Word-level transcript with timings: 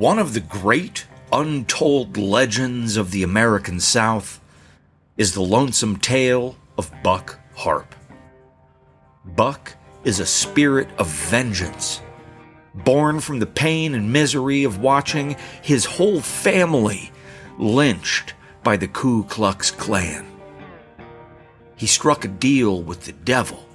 One 0.00 0.18
of 0.18 0.32
the 0.32 0.40
great 0.40 1.04
untold 1.30 2.16
legends 2.16 2.96
of 2.96 3.10
the 3.10 3.22
American 3.22 3.80
South 3.80 4.40
is 5.18 5.34
the 5.34 5.42
lonesome 5.42 5.98
tale 5.98 6.56
of 6.78 6.90
Buck 7.02 7.38
Harp. 7.54 7.94
Buck 9.26 9.76
is 10.02 10.18
a 10.18 10.24
spirit 10.24 10.88
of 10.96 11.06
vengeance, 11.06 12.00
born 12.74 13.20
from 13.20 13.40
the 13.40 13.46
pain 13.46 13.94
and 13.94 14.10
misery 14.10 14.64
of 14.64 14.80
watching 14.80 15.36
his 15.60 15.84
whole 15.84 16.22
family 16.22 17.12
lynched 17.58 18.32
by 18.62 18.78
the 18.78 18.88
Ku 18.88 19.24
Klux 19.24 19.70
Klan. 19.70 20.24
He 21.76 21.86
struck 21.86 22.24
a 22.24 22.28
deal 22.28 22.82
with 22.82 23.04
the 23.04 23.12
devil 23.12 23.66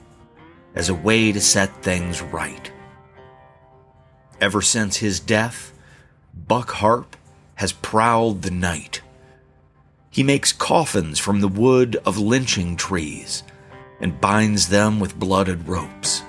as 0.74 0.90
a 0.90 0.96
way 0.96 1.32
to 1.32 1.40
set 1.40 1.84
things 1.84 2.24
right. 2.24 2.72
Ever 4.42 4.64
since 4.64 4.98
his 4.98 5.20
death, 5.20 5.72
Buck 6.36 6.70
Harpe 6.72 7.16
has 7.56 7.72
prowled 7.72 8.42
the 8.42 8.52
night. 8.52 9.02
He 10.10 10.24
makes 10.24 10.54
coffins 10.54 11.18
from 11.18 11.42
the 11.42 11.48
wood 11.48 11.98
of 12.06 12.18
lynching 12.18 12.78
trees 12.78 13.44
and 14.00 14.22
binds 14.22 14.68
them 14.68 15.00
with 15.00 15.18
blooded 15.18 15.68
ropes. 15.68 16.22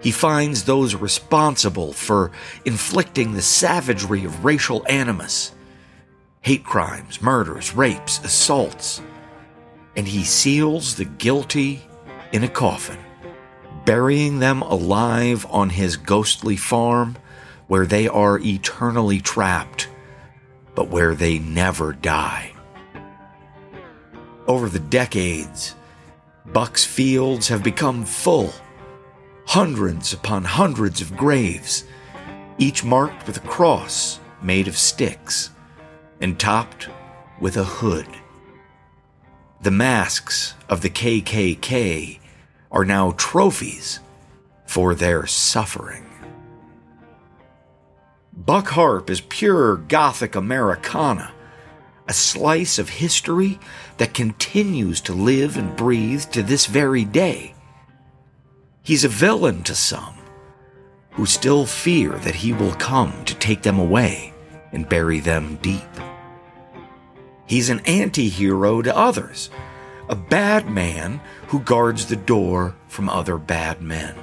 He 0.00 0.10
finds 0.12 0.64
those 0.64 0.94
responsible 0.94 1.92
for 1.92 2.30
inflicting 2.64 3.32
the 3.32 3.42
savagery 3.42 4.24
of 4.24 4.44
racial 4.44 4.86
animus, 4.88 5.52
hate 6.40 6.64
crimes, 6.64 7.20
murders, 7.20 7.74
rapes, 7.74 8.24
assaults, 8.24 9.02
and 9.96 10.06
he 10.06 10.22
seals 10.22 10.94
the 10.94 11.04
guilty 11.04 11.82
in 12.32 12.44
a 12.44 12.48
coffin, 12.48 12.98
burying 13.84 14.38
them 14.38 14.62
alive 14.62 15.44
on 15.50 15.70
his 15.70 15.96
ghostly 15.96 16.56
farm 16.56 17.16
where 17.68 17.86
they 17.86 18.08
are 18.08 18.38
eternally 18.40 19.20
trapped, 19.20 19.88
but 20.74 20.88
where 20.88 21.14
they 21.14 21.38
never 21.38 21.92
die. 21.92 22.52
Over 24.46 24.68
the 24.68 24.78
decades, 24.78 25.74
Buck's 26.46 26.84
fields 26.84 27.48
have 27.48 27.62
become 27.62 28.04
full, 28.04 28.52
hundreds 29.46 30.14
upon 30.14 30.44
hundreds 30.44 31.00
of 31.02 31.16
graves, 31.16 31.84
each 32.56 32.82
marked 32.82 33.26
with 33.26 33.36
a 33.36 33.46
cross 33.46 34.18
made 34.42 34.66
of 34.66 34.76
sticks 34.76 35.50
and 36.20 36.38
topped 36.40 36.88
with 37.40 37.56
a 37.56 37.64
hood. 37.64 38.08
The 39.60 39.70
masks 39.70 40.54
of 40.68 40.80
the 40.80 40.90
KKK 40.90 42.18
are 42.70 42.84
now 42.84 43.12
trophies 43.12 44.00
for 44.66 44.94
their 44.94 45.26
suffering. 45.26 46.07
Buck 48.46 48.68
Harpe 48.68 49.10
is 49.10 49.20
pure 49.20 49.76
Gothic 49.76 50.36
Americana, 50.36 51.32
a 52.06 52.12
slice 52.12 52.78
of 52.78 52.88
history 52.88 53.58
that 53.96 54.14
continues 54.14 55.00
to 55.02 55.12
live 55.12 55.56
and 55.56 55.74
breathe 55.74 56.22
to 56.26 56.44
this 56.44 56.66
very 56.66 57.04
day. 57.04 57.54
He's 58.80 59.02
a 59.02 59.08
villain 59.08 59.64
to 59.64 59.74
some, 59.74 60.14
who 61.10 61.26
still 61.26 61.66
fear 61.66 62.12
that 62.12 62.36
he 62.36 62.52
will 62.52 62.74
come 62.74 63.24
to 63.24 63.34
take 63.34 63.62
them 63.62 63.76
away 63.76 64.32
and 64.70 64.88
bury 64.88 65.18
them 65.18 65.56
deep. 65.56 65.82
He's 67.44 67.70
an 67.70 67.80
anti 67.86 68.28
hero 68.28 68.82
to 68.82 68.96
others, 68.96 69.50
a 70.08 70.14
bad 70.14 70.70
man 70.70 71.20
who 71.48 71.58
guards 71.58 72.06
the 72.06 72.14
door 72.14 72.76
from 72.86 73.08
other 73.08 73.36
bad 73.36 73.82
men. 73.82 74.14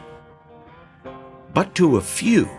But 1.54 1.76
to 1.76 1.98
a 1.98 2.02
few, 2.02 2.50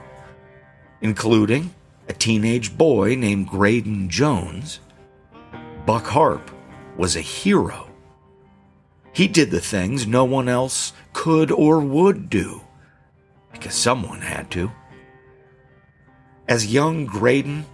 including 1.06 1.72
a 2.08 2.12
teenage 2.12 2.76
boy 2.76 3.14
named 3.14 3.46
Graydon 3.46 4.08
Jones, 4.08 4.80
Buck 5.86 6.04
Harp 6.06 6.50
was 6.96 7.14
a 7.14 7.20
hero. 7.20 7.88
He 9.12 9.28
did 9.28 9.52
the 9.52 9.60
things 9.60 10.04
no 10.04 10.24
one 10.24 10.48
else 10.48 10.92
could 11.12 11.52
or 11.52 11.78
would 11.78 12.28
do, 12.28 12.60
because 13.52 13.74
someone 13.74 14.20
had 14.20 14.50
to. 14.50 14.72
As 16.48 16.72
young 16.74 17.06
Graydon 17.06 17.66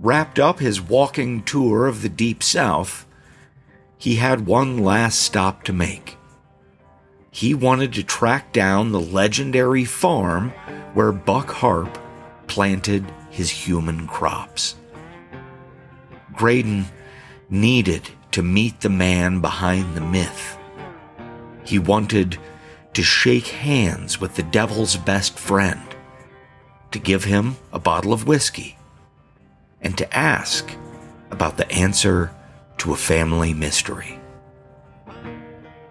wrapped 0.00 0.40
up 0.40 0.58
his 0.58 0.80
walking 0.80 1.44
tour 1.44 1.86
of 1.86 2.02
the 2.02 2.08
Deep 2.08 2.42
South, 2.42 3.06
he 3.96 4.16
had 4.16 4.46
one 4.46 4.78
last 4.78 5.20
stop 5.20 5.62
to 5.64 5.72
make. 5.72 6.18
He 7.30 7.54
wanted 7.54 7.92
to 7.92 8.02
track 8.02 8.52
down 8.52 8.90
the 8.90 9.00
legendary 9.00 9.84
farm 9.84 10.50
where 10.94 11.12
Buck 11.12 11.48
Harpe 11.48 12.01
planted 12.46 13.04
his 13.30 13.50
human 13.50 14.06
crops. 14.06 14.76
Graydon 16.34 16.86
needed 17.48 18.08
to 18.32 18.42
meet 18.42 18.80
the 18.80 18.88
man 18.88 19.40
behind 19.40 19.94
the 19.94 20.00
myth. 20.00 20.56
He 21.64 21.78
wanted 21.78 22.38
to 22.94 23.02
shake 23.02 23.46
hands 23.46 24.20
with 24.20 24.36
the 24.36 24.42
devil's 24.42 24.96
best 24.96 25.38
friend, 25.38 25.82
to 26.90 26.98
give 26.98 27.24
him 27.24 27.56
a 27.72 27.78
bottle 27.78 28.12
of 28.12 28.26
whiskey, 28.26 28.76
and 29.80 29.96
to 29.96 30.16
ask 30.16 30.70
about 31.30 31.56
the 31.56 31.70
answer 31.72 32.30
to 32.78 32.92
a 32.92 32.96
family 32.96 33.54
mystery. 33.54 34.18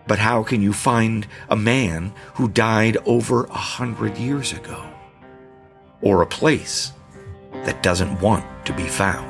But 0.08 0.20
how 0.20 0.44
can 0.44 0.62
you 0.62 0.74
find 0.74 1.26
a 1.50 1.56
man 1.56 2.14
who 2.36 2.50
died 2.50 2.98
over 3.06 3.46
a 3.46 3.54
hundred 3.54 4.18
years 4.18 4.52
ago? 4.52 4.91
Or 6.02 6.22
a 6.22 6.26
place 6.26 6.94
that 7.54 7.84
doesn't 7.84 8.20
want 8.22 8.46
to 8.66 8.74
be 8.74 8.88
found. 8.88 9.30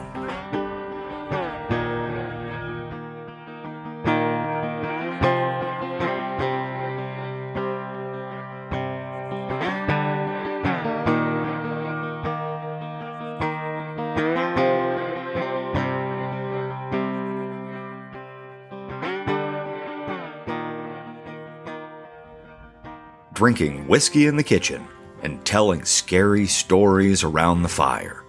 Drinking 23.33 23.87
whiskey 23.87 24.27
in 24.27 24.35
the 24.35 24.43
kitchen 24.43 24.87
and 25.23 25.43
telling 25.45 25.85
scary 25.85 26.47
stories 26.47 27.23
around 27.23 27.63
the 27.63 27.69
fire. 27.69 28.23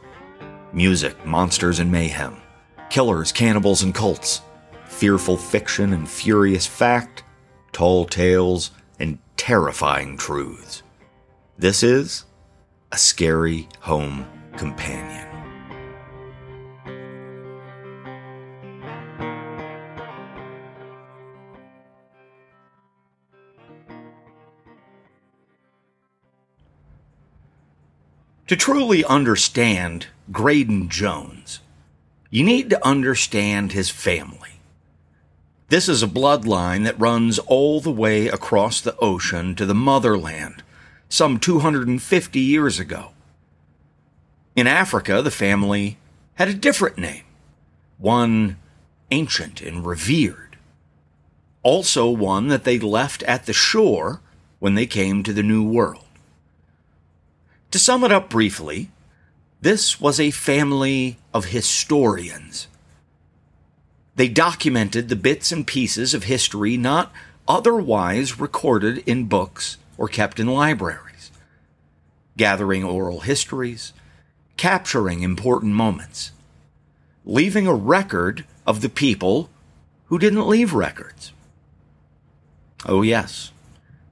Music, 0.72 1.24
monsters, 1.24 1.78
and 1.78 1.90
mayhem. 1.90 2.36
Killers, 2.90 3.32
cannibals, 3.32 3.82
and 3.82 3.94
cults. 3.94 4.42
Fearful 4.86 5.36
fiction 5.36 5.92
and 5.92 6.08
furious 6.08 6.66
fact. 6.66 7.24
Tall 7.72 8.04
tales 8.04 8.70
and 8.98 9.18
terrifying 9.36 10.16
truths. 10.16 10.82
This 11.58 11.82
is 11.82 12.24
a 12.92 12.98
scary 12.98 13.68
home 13.80 14.26
companion. 14.56 15.31
To 28.52 28.56
truly 28.56 29.02
understand 29.02 30.08
Graydon 30.30 30.90
Jones, 30.90 31.60
you 32.28 32.44
need 32.44 32.68
to 32.68 32.86
understand 32.86 33.72
his 33.72 33.88
family. 33.88 34.60
This 35.68 35.88
is 35.88 36.02
a 36.02 36.06
bloodline 36.06 36.84
that 36.84 37.00
runs 37.00 37.38
all 37.38 37.80
the 37.80 37.90
way 37.90 38.28
across 38.28 38.82
the 38.82 38.94
ocean 38.98 39.54
to 39.54 39.64
the 39.64 39.74
motherland 39.74 40.62
some 41.08 41.40
250 41.40 42.40
years 42.40 42.78
ago. 42.78 43.12
In 44.54 44.66
Africa, 44.66 45.22
the 45.22 45.30
family 45.30 45.96
had 46.34 46.48
a 46.48 46.52
different 46.52 46.98
name, 46.98 47.24
one 47.96 48.58
ancient 49.10 49.62
and 49.62 49.86
revered, 49.86 50.58
also 51.62 52.10
one 52.10 52.48
that 52.48 52.64
they 52.64 52.78
left 52.78 53.22
at 53.22 53.46
the 53.46 53.54
shore 53.54 54.20
when 54.58 54.74
they 54.74 54.84
came 54.84 55.22
to 55.22 55.32
the 55.32 55.42
New 55.42 55.66
World. 55.66 56.04
To 57.72 57.78
sum 57.78 58.04
it 58.04 58.12
up 58.12 58.28
briefly, 58.28 58.90
this 59.62 59.98
was 59.98 60.20
a 60.20 60.30
family 60.30 61.16
of 61.32 61.46
historians. 61.46 62.68
They 64.14 64.28
documented 64.28 65.08
the 65.08 65.16
bits 65.16 65.50
and 65.50 65.66
pieces 65.66 66.12
of 66.12 66.24
history 66.24 66.76
not 66.76 67.10
otherwise 67.48 68.38
recorded 68.38 68.98
in 69.08 69.24
books 69.24 69.78
or 69.96 70.06
kept 70.06 70.38
in 70.38 70.48
libraries, 70.48 71.30
gathering 72.36 72.84
oral 72.84 73.20
histories, 73.20 73.94
capturing 74.58 75.22
important 75.22 75.72
moments, 75.72 76.32
leaving 77.24 77.66
a 77.66 77.74
record 77.74 78.44
of 78.66 78.82
the 78.82 78.90
people 78.90 79.48
who 80.08 80.18
didn't 80.18 80.46
leave 80.46 80.74
records. 80.74 81.32
Oh, 82.84 83.00
yes, 83.00 83.50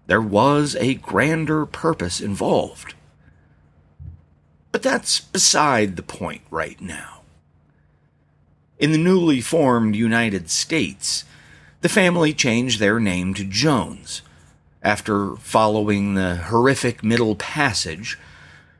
there 0.07 0.23
was 0.23 0.77
a 0.77 0.95
grander 0.95 1.67
purpose 1.67 2.23
involved. 2.23 2.95
But 4.73 4.83
that's 4.83 5.21
beside 5.21 5.97
the 5.97 6.03
point 6.03 6.43
right 6.51 6.81
now. 6.81 7.23
In 8.79 8.93
the 8.93 8.99
newly 8.99 9.41
formed 9.41 9.97
United 9.97 10.49
States, 10.51 11.25
the 11.81 11.89
family 11.89 12.33
changed 12.33 12.79
their 12.79 13.01
name 13.01 13.35
to 13.35 13.45
Jones 13.45 14.23
after 14.83 15.37
following 15.37 16.15
the 16.15 16.37
horrific 16.37 17.03
Middle 17.03 17.35
Passage, 17.35 18.19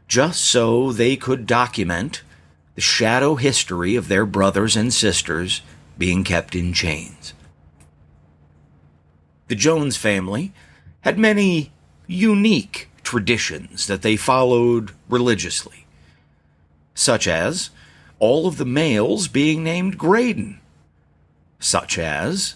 just 0.09 0.41
so 0.41 0.93
they 0.93 1.17
could 1.17 1.47
document 1.47 2.23
the 2.75 2.81
shadow 2.81 3.35
history 3.35 3.97
of 3.97 4.09
their 4.09 4.25
brothers 4.25 4.77
and 4.77 4.93
sisters 4.93 5.61
being 5.99 6.25
kept 6.25 6.55
in 6.55 6.73
chains. 6.73 7.35
The 9.49 9.55
Jones 9.55 9.97
family 9.97 10.53
had 11.03 11.19
many 11.19 11.73
unique 12.07 12.89
traditions 13.03 13.87
that 13.87 14.03
they 14.03 14.17
followed 14.17 14.93
religiously, 15.09 15.80
such 16.95 17.27
as 17.27 17.71
all 18.19 18.47
of 18.47 18.59
the 18.59 18.65
males 18.65 19.29
being 19.29 19.65
named 19.65 19.99
Graydon, 19.99 20.61
such 21.59 21.99
as 21.99 22.55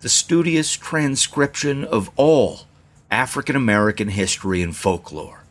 the 0.00 0.08
studious 0.08 0.72
transcription 0.72 1.84
of 1.84 2.10
all 2.16 2.62
African 3.10 3.56
American 3.56 4.08
history 4.08 4.62
and 4.62 4.76
folklore, 4.76 5.44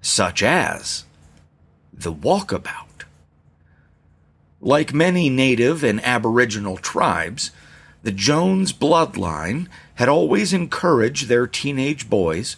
such 0.00 0.42
as 0.42 1.04
the 1.92 2.12
walkabout. 2.12 3.04
Like 4.60 4.94
many 4.94 5.28
native 5.28 5.84
and 5.84 6.02
aboriginal 6.04 6.78
tribes, 6.78 7.50
the 8.02 8.12
Jones 8.12 8.72
bloodline 8.72 9.68
had 9.96 10.08
always 10.08 10.52
encouraged 10.52 11.28
their 11.28 11.46
teenage 11.46 12.08
boys 12.08 12.56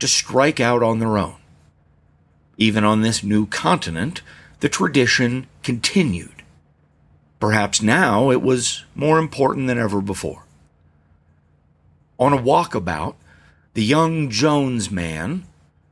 to 0.00 0.08
strike 0.08 0.60
out 0.60 0.82
on 0.82 0.98
their 0.98 1.16
own. 1.16 1.36
Even 2.56 2.84
on 2.84 3.00
this 3.00 3.22
new 3.22 3.46
continent, 3.46 4.22
the 4.60 4.68
tradition 4.68 5.46
continued. 5.62 6.42
Perhaps 7.40 7.82
now 7.82 8.30
it 8.30 8.40
was 8.40 8.84
more 8.94 9.18
important 9.18 9.66
than 9.66 9.78
ever 9.78 10.00
before. 10.00 10.44
On 12.18 12.32
a 12.32 12.40
walkabout, 12.40 13.16
the 13.74 13.84
young 13.84 14.30
Jones 14.30 14.90
man 14.90 15.44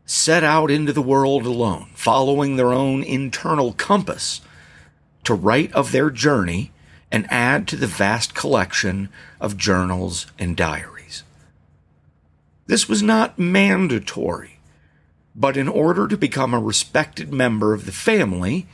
set 0.06 0.44
out 0.44 0.70
into 0.70 0.92
the 0.92 1.02
world 1.02 1.46
alone, 1.46 1.90
following 1.94 2.56
their 2.56 2.72
own 2.72 3.02
internal 3.02 3.72
compass 3.72 4.40
to 5.24 5.34
write 5.34 5.72
of 5.72 5.92
their 5.92 6.10
journey 6.10 6.70
and 7.10 7.30
add 7.30 7.68
to 7.68 7.76
the 7.76 7.86
vast 7.86 8.34
collection 8.34 9.08
of 9.40 9.56
journals 9.56 10.26
and 10.38 10.56
diaries. 10.56 11.22
This 12.66 12.88
was 12.88 13.02
not 13.02 13.38
mandatory, 13.38 14.58
but 15.34 15.56
in 15.56 15.68
order 15.68 16.06
to 16.06 16.16
become 16.16 16.52
a 16.52 16.60
respected 16.60 17.32
member 17.32 17.72
of 17.72 17.86
the 17.86 17.92
family, 17.92 18.66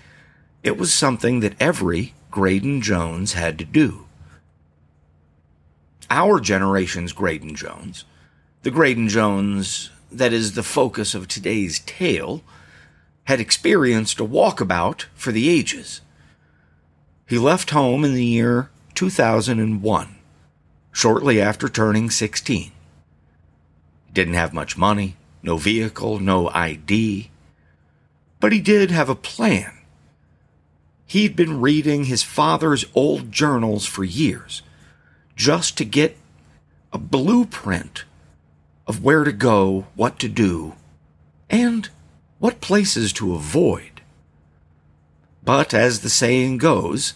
it 0.63 0.77
was 0.77 0.93
something 0.93 1.41
that 1.41 1.61
every 1.61 2.15
Graydon 2.31 2.81
Jones 2.81 3.35
had 3.35 3.59
to 3.59 3.65
do. 3.65 4.07
Our 6.11 6.41
generation's 6.41 7.13
Graydon 7.13 7.55
Jones, 7.55 8.05
the 8.63 8.71
Graydon 8.71 9.09
Jones 9.09 9.91
that 10.11 10.33
is 10.33 10.55
the 10.55 10.63
focus 10.63 11.15
of 11.15 11.29
today's 11.29 11.81
tale, 11.81 12.43
had 13.25 13.41
experienced 13.41 14.21
a 14.21 14.25
walkabout 14.25 15.05
for 15.15 15.33
the 15.33 15.49
ages. 15.49 16.01
He 17.27 17.39
left 17.39 17.71
home 17.71 18.05
in 18.05 18.15
the 18.15 18.25
year 18.25 18.71
2001, 18.95 20.17
shortly 20.93 21.41
after 21.41 21.69
turning 21.69 22.09
16. 22.09 22.63
He 22.63 22.73
didn't 24.13 24.35
have 24.35 24.55
much 24.55 24.79
money, 24.79 25.17
no 25.49 25.57
vehicle, 25.57 26.19
no 26.19 26.51
ID, 26.51 27.31
but 28.39 28.53
he 28.53 28.61
did 28.61 28.91
have 28.91 29.09
a 29.09 29.15
plan. 29.15 29.79
He'd 31.07 31.35
been 31.35 31.63
reading 31.63 32.05
his 32.05 32.23
father's 32.23 32.85
old 32.95 33.33
journals 33.33 33.87
for 33.87 34.05
years 34.05 34.61
just 35.37 35.79
to 35.79 35.87
get 35.87 36.19
a 36.93 36.99
blueprint 36.99 38.05
of 38.87 39.03
where 39.03 39.25
to 39.25 39.33
go, 39.33 39.87
what 39.95 40.19
to 40.19 40.29
do, 40.29 40.75
and 41.49 41.89
what 42.39 42.61
places 42.61 43.11
to 43.15 43.35
avoid. 43.35 44.03
But 45.43 45.73
as 45.73 46.01
the 46.01 46.11
saying 46.11 46.59
goes, 46.59 47.15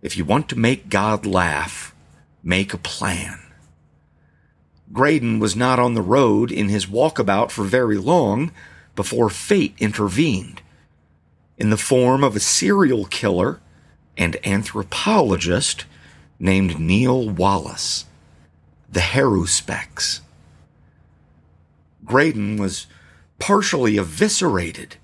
if 0.00 0.16
you 0.16 0.24
want 0.24 0.48
to 0.48 0.58
make 0.58 0.88
God 0.88 1.26
laugh, 1.26 1.94
make 2.42 2.72
a 2.72 2.78
plan. 2.78 3.38
Graydon 4.92 5.38
was 5.38 5.54
not 5.54 5.78
on 5.78 5.94
the 5.94 6.02
road 6.02 6.50
in 6.50 6.68
his 6.68 6.86
walkabout 6.86 7.50
for 7.50 7.64
very 7.64 7.96
long 7.96 8.52
before 8.96 9.30
fate 9.30 9.74
intervened 9.78 10.62
in 11.56 11.70
the 11.70 11.76
form 11.76 12.24
of 12.24 12.34
a 12.34 12.40
serial 12.40 13.04
killer 13.04 13.60
and 14.16 14.44
anthropologist 14.46 15.84
named 16.38 16.80
Neil 16.80 17.28
Wallace, 17.28 18.06
the 18.90 19.00
Haruspex. 19.00 20.20
Graydon 22.04 22.56
was 22.56 22.86
partially 23.38 23.96
eviscerated 23.96 24.96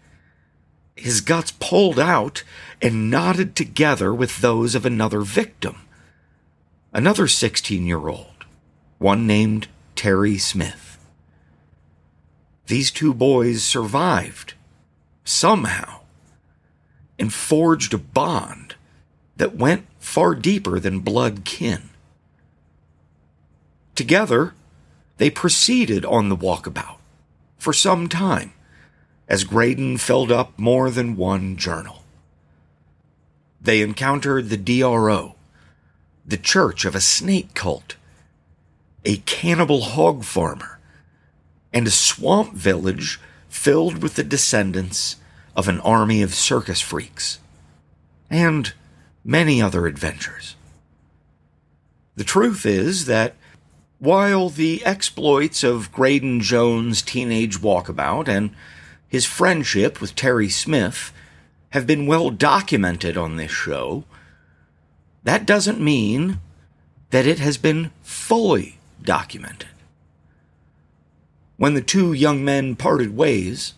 his 0.96 1.20
guts 1.20 1.52
pulled 1.60 1.98
out 1.98 2.42
and 2.80 3.10
knotted 3.10 3.54
together 3.54 4.14
with 4.14 4.40
those 4.40 4.74
of 4.74 4.86
another 4.86 5.20
victim, 5.20 5.82
another 6.92 7.28
16 7.28 7.86
year 7.86 8.08
old, 8.08 8.46
one 8.98 9.26
named 9.26 9.68
Terry 9.96 10.38
Smith. 10.38 10.98
These 12.66 12.90
two 12.90 13.14
boys 13.14 13.62
survived, 13.62 14.54
somehow, 15.24 16.00
and 17.18 17.32
forged 17.32 17.94
a 17.94 17.98
bond 17.98 18.74
that 19.36 19.56
went 19.56 19.86
far 19.98 20.34
deeper 20.34 20.78
than 20.78 21.00
blood 21.00 21.44
kin. 21.44 21.90
Together, 23.94 24.54
they 25.16 25.30
proceeded 25.30 26.04
on 26.04 26.28
the 26.28 26.36
walkabout 26.36 26.98
for 27.56 27.72
some 27.72 28.08
time 28.08 28.52
as 29.28 29.44
Graydon 29.44 29.96
filled 29.96 30.30
up 30.30 30.58
more 30.58 30.90
than 30.90 31.16
one 31.16 31.56
journal. 31.56 32.04
They 33.60 33.80
encountered 33.80 34.48
the 34.48 34.56
DRO, 34.56 35.34
the 36.24 36.36
church 36.36 36.84
of 36.84 36.94
a 36.94 37.00
snake 37.00 37.54
cult, 37.54 37.96
a 39.06 39.18
cannibal 39.18 39.80
hog 39.80 40.24
farmer, 40.24 40.78
and 41.72 41.86
a 41.86 41.90
swamp 41.90 42.54
village 42.54 43.20
filled 43.48 44.02
with 44.02 44.16
the 44.16 44.24
descendants 44.24 45.16
of 45.54 45.68
an 45.68 45.80
army 45.80 46.22
of 46.22 46.34
circus 46.34 46.80
freaks, 46.80 47.38
and 48.28 48.74
many 49.24 49.62
other 49.62 49.86
adventures. 49.86 50.56
The 52.16 52.24
truth 52.24 52.66
is 52.66 53.06
that 53.06 53.36
while 53.98 54.48
the 54.48 54.84
exploits 54.84 55.62
of 55.62 55.92
Graydon 55.92 56.40
Jones' 56.40 57.00
teenage 57.00 57.60
walkabout 57.60 58.28
and 58.28 58.50
his 59.08 59.24
friendship 59.24 60.00
with 60.00 60.16
Terry 60.16 60.48
Smith 60.48 61.12
have 61.70 61.86
been 61.86 62.06
well 62.06 62.30
documented 62.30 63.16
on 63.16 63.36
this 63.36 63.52
show, 63.52 64.04
that 65.22 65.46
doesn't 65.46 65.80
mean 65.80 66.40
that 67.10 67.26
it 67.26 67.38
has 67.38 67.56
been 67.56 67.92
fully 68.02 68.75
documented. 69.06 69.70
When 71.56 71.72
the 71.72 71.80
two 71.80 72.12
young 72.12 72.44
men 72.44 72.76
parted 72.76 73.16
ways, 73.16 73.72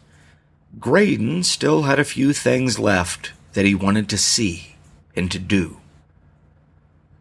Graydon 0.81 1.45
still 1.45 1.83
had 1.83 2.01
a 2.01 2.05
few 2.05 2.33
things 2.33 2.81
left 2.81 3.33
that 3.53 3.65
he 3.65 3.77
wanted 3.77 4.09
to 4.09 4.19
see 4.19 4.75
and 5.15 5.31
to 5.31 5.39
do. 5.39 5.77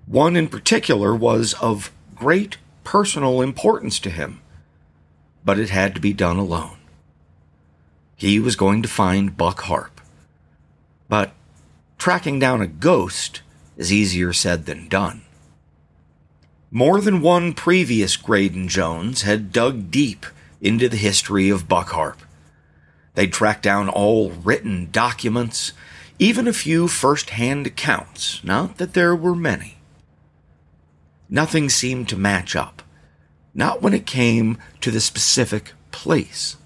One 0.08 0.36
in 0.36 0.48
particular 0.48 1.16
was 1.16 1.54
of 1.62 1.92
great 2.16 2.58
personal 2.84 3.44
importance 3.44 4.00
to 4.00 4.10
him, 4.10 4.42
but 5.46 5.60
it 5.60 5.70
had 5.70 5.94
to 5.94 6.02
be 6.02 6.14
done 6.14 6.38
alone 6.38 6.78
he 8.18 8.40
was 8.40 8.56
going 8.56 8.82
to 8.82 8.90
find 8.90 9.38
Buck 9.38 9.62
Harp. 9.62 10.02
But 11.08 11.34
tracking 12.00 12.40
down 12.40 12.62
a 12.62 12.68
ghost 12.68 13.42
is 13.78 13.94
easier 13.94 14.34
said 14.34 14.66
than 14.66 14.88
done. 14.88 15.22
More 16.72 17.00
than 17.00 17.22
one 17.22 17.54
previous 17.54 18.18
Graydon 18.18 18.68
Jones 18.68 19.22
had 19.22 19.54
dug 19.54 19.90
deep 19.90 20.26
into 20.60 20.90
the 20.90 20.98
history 20.98 21.50
of 21.50 21.70
Buck 21.70 21.90
Harp. 21.90 22.22
They'd 23.16 23.32
tracked 23.32 23.64
down 23.64 23.88
all 23.88 24.32
written 24.32 24.90
documents, 24.92 25.72
even 26.20 26.46
a 26.46 26.54
few 26.54 26.90
first 26.90 27.30
hand 27.30 27.66
accounts, 27.68 28.44
not 28.44 28.78
that 28.80 28.94
there 28.94 29.16
were 29.16 29.34
many. 29.34 29.78
Nothing 31.30 31.70
seemed 31.70 32.10
to 32.10 32.18
match 32.18 32.54
up, 32.54 32.82
not 33.54 33.82
when 33.82 33.94
it 33.94 34.06
came 34.06 34.58
to 34.82 34.92
the 34.92 35.02
specific 35.02 35.72
place. 35.92 36.58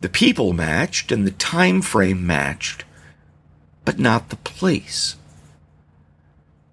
The 0.00 0.08
people 0.08 0.54
matched 0.54 1.12
and 1.12 1.26
the 1.26 1.32
time 1.32 1.82
frame 1.82 2.26
matched, 2.26 2.84
but 3.84 3.98
not 3.98 4.30
the 4.30 4.36
place. 4.36 5.16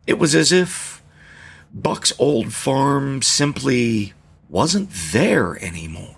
It 0.08 0.18
was 0.18 0.34
as 0.36 0.54
if 0.54 1.03
Buck's 1.74 2.14
old 2.20 2.54
farm 2.54 3.24
simply 3.24 4.14
wasn't 4.48 4.92
there 5.12 5.58
anymore, 5.64 6.18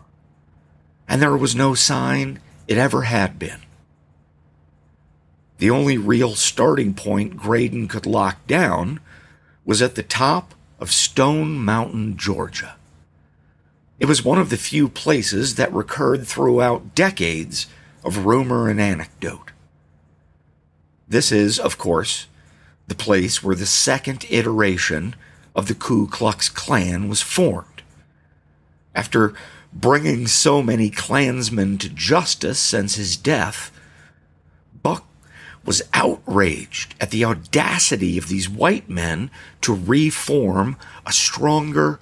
and 1.08 1.22
there 1.22 1.38
was 1.38 1.56
no 1.56 1.74
sign 1.74 2.42
it 2.68 2.78
ever 2.78 3.04
had 3.04 3.40
been. 3.40 3.62
The 5.58 5.70
only 5.70 5.98
real 5.98 6.36
starting 6.36 6.94
point 6.94 7.38
Graydon 7.38 7.88
could 7.88 8.06
lock 8.06 8.46
down 8.48 9.00
was 9.64 9.82
at 9.82 9.96
the 9.96 10.04
top 10.04 10.54
of 10.78 10.92
Stone 10.92 11.58
Mountain, 11.64 12.18
Georgia. 12.18 12.76
It 13.98 14.08
was 14.08 14.26
one 14.26 14.40
of 14.40 14.50
the 14.50 14.58
few 14.58 14.90
places 14.90 15.56
that 15.56 15.74
recurred 15.74 16.28
throughout 16.28 16.94
decades 16.96 17.68
of 18.04 18.26
rumor 18.26 18.68
and 18.68 18.82
anecdote. 18.82 19.52
This 21.08 21.32
is, 21.32 21.58
of 21.58 21.78
course, 21.78 22.28
the 22.88 22.96
place 22.96 23.42
where 23.42 23.56
the 23.56 23.66
second 23.66 24.26
iteration 24.30 25.16
of 25.56 25.68
the 25.68 25.76
Ku 25.76 26.08
Klux 26.08 26.50
Klan 26.50 27.08
was 27.08 27.22
formed. 27.22 27.82
After 28.94 29.34
bringing 29.74 30.28
so 30.28 30.62
many 30.62 30.90
Klansmen 30.90 31.78
to 31.80 31.90
justice 31.90 32.60
since 32.60 32.96
his 32.96 33.18
death, 33.18 33.72
Buck 34.84 35.06
was 35.66 35.82
outraged 35.94 36.96
at 37.02 37.12
the 37.12 37.26
audacity 37.26 38.18
of 38.18 38.28
these 38.28 38.50
white 38.50 38.90
men 38.90 39.32
to 39.62 39.74
reform 39.74 40.78
a 41.06 41.12
stronger 41.12 42.00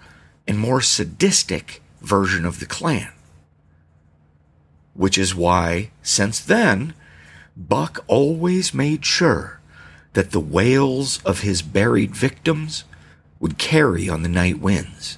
and 0.47 0.59
more 0.59 0.81
sadistic 0.81 1.81
version 2.01 2.45
of 2.45 2.59
the 2.59 2.65
Klan. 2.65 3.11
Which 4.93 5.17
is 5.17 5.33
why, 5.33 5.91
since 6.03 6.39
then, 6.39 6.93
Buck 7.55 8.03
always 8.07 8.73
made 8.73 9.05
sure 9.05 9.59
that 10.13 10.31
the 10.31 10.39
wails 10.39 11.23
of 11.23 11.39
his 11.39 11.61
buried 11.61 12.15
victims 12.15 12.83
would 13.43 13.57
carry 13.57 14.07
on 14.07 14.23
the 14.23 14.29
night 14.29 14.61
winds 14.61 15.17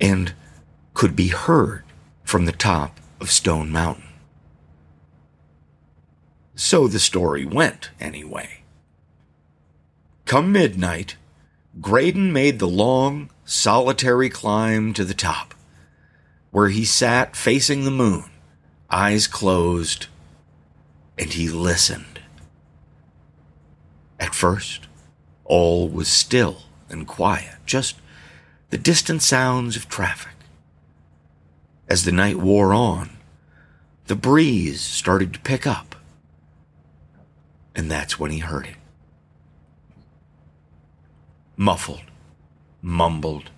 and 0.00 0.32
could 0.94 1.16
be 1.16 1.26
heard 1.26 1.82
from 2.22 2.44
the 2.44 2.52
top 2.52 3.00
of 3.20 3.32
Stone 3.32 3.68
Mountain. 3.72 4.04
So 6.54 6.86
the 6.86 7.00
story 7.00 7.44
went, 7.44 7.90
anyway. 7.98 8.60
Come 10.24 10.52
midnight, 10.52 11.16
Graydon 11.80 12.32
made 12.32 12.60
the 12.60 12.68
long, 12.68 13.28
solitary 13.44 14.30
climb 14.30 14.92
to 14.92 15.04
the 15.04 15.12
top, 15.12 15.52
where 16.52 16.68
he 16.68 16.84
sat 16.84 17.34
facing 17.34 17.84
the 17.84 17.90
moon, 17.90 18.30
eyes 18.88 19.26
closed, 19.26 20.06
and 21.18 21.32
he 21.32 21.48
listened. 21.48 22.20
At 24.20 24.32
first, 24.32 24.86
all 25.44 25.88
was 25.88 26.06
still 26.06 26.67
and 26.88 27.06
quiet, 27.06 27.56
just 27.66 27.96
the 28.70 28.78
distant 28.78 29.22
sounds 29.22 29.76
of 29.76 29.88
traffic. 29.88 30.32
As 31.88 32.04
the 32.04 32.12
night 32.12 32.36
wore 32.36 32.74
on, 32.74 33.10
the 34.06 34.14
breeze 34.14 34.80
started 34.80 35.32
to 35.34 35.40
pick 35.40 35.66
up, 35.66 35.96
and 37.74 37.90
that's 37.90 38.18
when 38.18 38.30
he 38.30 38.38
heard 38.38 38.66
it. 38.66 38.76
Muffled, 41.56 42.02
mumbled, 42.82 43.50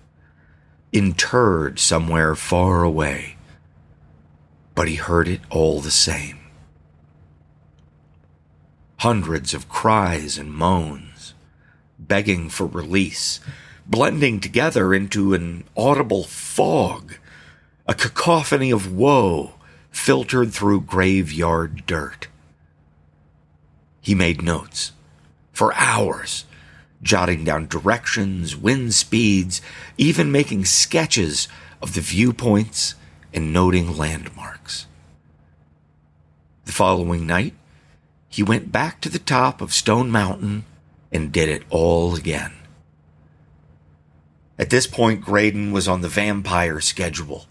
interred 0.93 1.79
somewhere 1.79 2.35
far 2.35 2.83
away, 2.83 3.37
but 4.75 4.89
he 4.89 4.95
heard 4.95 5.29
it 5.29 5.41
all 5.51 5.81
the 5.81 5.91
same 5.91 6.41
hundreds 9.01 9.55
of 9.55 9.67
cries 9.67 10.37
and 10.37 10.53
moans, 10.53 11.10
begging 12.11 12.51
for 12.51 12.67
release, 12.67 13.39
blending 13.87 14.41
together 14.41 14.93
into 14.93 15.33
an 15.33 15.63
audible 15.77 16.25
fog, 16.25 17.15
a 17.87 17.95
cacophony 17.95 18.73
of 18.73 18.93
woe 18.93 19.53
filtered 19.93 20.53
through 20.53 20.81
graveyard 20.81 21.87
dirt. 21.87 22.27
He 24.01 24.13
made 24.17 24.43
notes 24.43 24.91
for 25.53 25.73
hours, 25.75 26.47
jotting 27.01 27.45
down 27.45 27.69
directions, 27.69 28.57
wind 28.57 28.93
speeds, 28.93 29.63
even 29.97 30.33
making 30.33 30.65
sketches 30.65 31.47
of 31.81 31.95
the 31.95 32.01
viewpoints 32.01 32.97
and 33.33 33.53
noting 33.53 33.97
landmarks. 33.97 34.89
The 36.65 36.73
following 36.73 37.25
night, 37.25 37.55
he 38.29 38.43
went 38.43 38.73
back 38.73 39.01
to 39.03 39.09
the 39.09 39.21
top 39.21 39.61
of 39.61 39.73
Stone 39.73 40.11
Mountain 40.11 40.65
and 41.13 41.33
did 41.33 41.49
it 41.49 41.63
all 41.71 42.15
again. 42.15 42.53
At 44.59 44.71
this 44.71 44.87
point, 44.87 45.23
Graydon 45.23 45.73
was 45.73 45.89
on 45.89 46.03
the 46.03 46.09
vampire 46.09 46.81
schedule. 46.81 47.47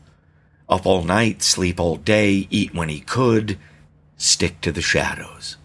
Up 0.70 0.86
all 0.86 1.04
night, 1.04 1.42
sleep 1.42 1.80
all 1.80 1.98
day, 1.98 2.48
eat 2.52 2.74
when 2.74 2.90
he 2.90 3.00
could, 3.00 3.58
stick 4.16 4.62
to 4.62 4.72
the 4.72 4.82
shadows. 4.82 5.58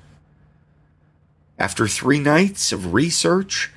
After 1.58 1.86
three 1.86 2.18
nights 2.18 2.72
of 2.72 2.94
research, 2.94 3.70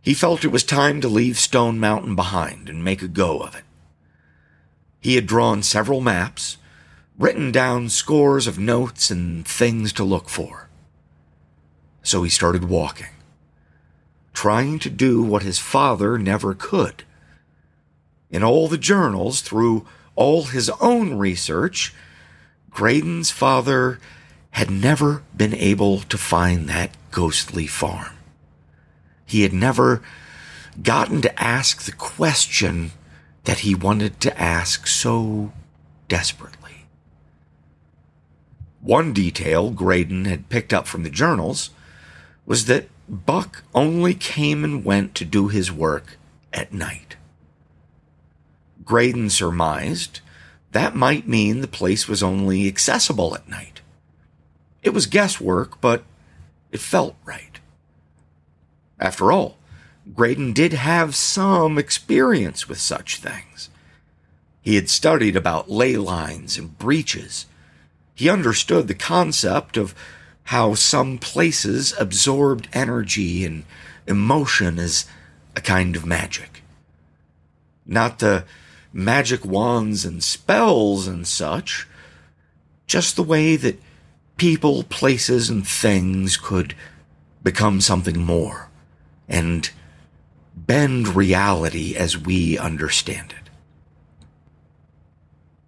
he 0.00 0.14
felt 0.14 0.44
it 0.44 0.52
was 0.52 0.64
time 0.64 1.00
to 1.00 1.08
leave 1.08 1.38
Stone 1.38 1.78
Mountain 1.78 2.14
behind 2.14 2.68
and 2.68 2.84
make 2.84 3.02
a 3.02 3.08
go 3.08 3.40
of 3.40 3.54
it. 3.54 3.64
He 5.00 5.16
had 5.16 5.26
drawn 5.26 5.62
several 5.62 6.00
maps, 6.00 6.56
written 7.18 7.52
down 7.52 7.88
scores 7.90 8.46
of 8.46 8.58
notes 8.58 9.10
and 9.10 9.46
things 9.46 9.92
to 9.94 10.04
look 10.04 10.28
for. 10.30 10.69
So 12.10 12.24
he 12.24 12.28
started 12.28 12.64
walking, 12.64 13.06
trying 14.34 14.80
to 14.80 14.90
do 14.90 15.22
what 15.22 15.44
his 15.44 15.60
father 15.60 16.18
never 16.18 16.54
could. 16.54 17.04
In 18.32 18.42
all 18.42 18.66
the 18.66 18.78
journals, 18.78 19.42
through 19.42 19.86
all 20.16 20.42
his 20.42 20.70
own 20.80 21.14
research, 21.14 21.94
Graydon's 22.68 23.30
father 23.30 24.00
had 24.50 24.72
never 24.72 25.22
been 25.36 25.54
able 25.54 26.00
to 26.00 26.18
find 26.18 26.68
that 26.68 26.96
ghostly 27.12 27.68
farm. 27.68 28.16
He 29.24 29.42
had 29.42 29.52
never 29.52 30.02
gotten 30.82 31.22
to 31.22 31.40
ask 31.40 31.82
the 31.82 31.92
question 31.92 32.90
that 33.44 33.60
he 33.60 33.72
wanted 33.76 34.18
to 34.22 34.36
ask 34.36 34.88
so 34.88 35.52
desperately. 36.08 36.86
One 38.80 39.12
detail 39.12 39.70
Graydon 39.70 40.24
had 40.24 40.48
picked 40.48 40.72
up 40.72 40.88
from 40.88 41.04
the 41.04 41.10
journals 41.10 41.70
was 42.46 42.66
that 42.66 42.88
Buck 43.08 43.64
only 43.74 44.14
came 44.14 44.64
and 44.64 44.84
went 44.84 45.14
to 45.16 45.24
do 45.24 45.48
his 45.48 45.72
work 45.72 46.18
at 46.52 46.72
night. 46.72 47.16
Graydon 48.84 49.30
surmised 49.30 50.20
that 50.72 50.94
might 50.94 51.26
mean 51.26 51.60
the 51.60 51.68
place 51.68 52.06
was 52.06 52.22
only 52.22 52.68
accessible 52.68 53.34
at 53.34 53.48
night. 53.48 53.80
It 54.82 54.90
was 54.90 55.06
guesswork, 55.06 55.80
but 55.80 56.04
it 56.70 56.80
felt 56.80 57.16
right. 57.24 57.58
After 58.98 59.32
all, 59.32 59.58
Graydon 60.14 60.52
did 60.52 60.72
have 60.72 61.16
some 61.16 61.76
experience 61.76 62.68
with 62.68 62.80
such 62.80 63.16
things. 63.16 63.68
He 64.62 64.76
had 64.76 64.88
studied 64.88 65.34
about 65.34 65.70
ley 65.70 65.96
lines 65.96 66.56
and 66.56 66.78
breaches 66.78 67.46
he 68.20 68.28
understood 68.28 68.86
the 68.86 68.94
concept 68.94 69.78
of 69.78 69.94
how 70.44 70.74
some 70.74 71.18
places 71.18 71.94
absorbed 71.98 72.68
energy 72.72 73.44
and 73.44 73.64
emotion 74.06 74.78
as 74.78 75.06
a 75.54 75.60
kind 75.60 75.96
of 75.96 76.06
magic. 76.06 76.62
Not 77.86 78.18
the 78.18 78.44
magic 78.92 79.44
wands 79.44 80.04
and 80.04 80.22
spells 80.22 81.06
and 81.06 81.26
such, 81.26 81.86
just 82.86 83.16
the 83.16 83.22
way 83.22 83.56
that 83.56 83.80
people, 84.36 84.82
places, 84.84 85.48
and 85.48 85.66
things 85.66 86.36
could 86.36 86.74
become 87.42 87.80
something 87.80 88.20
more 88.20 88.68
and 89.28 89.70
bend 90.56 91.08
reality 91.14 91.94
as 91.94 92.18
we 92.18 92.58
understand 92.58 93.32
it. 93.32 93.50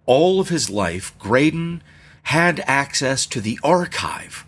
All 0.05 0.39
of 0.39 0.49
his 0.49 0.69
life, 0.69 1.17
Graydon 1.17 1.81
had 2.23 2.63
access 2.65 3.25
to 3.27 3.39
the 3.39 3.59
archive, 3.63 4.45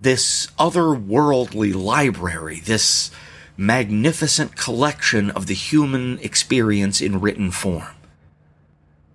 this 0.00 0.48
otherworldly 0.58 1.74
library, 1.74 2.60
this 2.60 3.10
magnificent 3.56 4.56
collection 4.56 5.30
of 5.30 5.46
the 5.46 5.54
human 5.54 6.18
experience 6.18 7.00
in 7.00 7.20
written 7.20 7.50
form. 7.50 7.94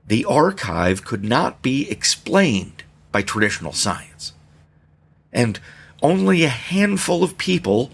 The 0.08 0.26
archive 0.26 1.06
could 1.06 1.24
not 1.24 1.62
be 1.62 1.90
explained 1.90 2.84
by 3.12 3.22
traditional 3.22 3.74
science. 3.74 4.34
And 5.32 5.60
only 6.02 6.44
a 6.44 6.50
handful 6.50 7.24
of 7.24 7.38
people 7.38 7.92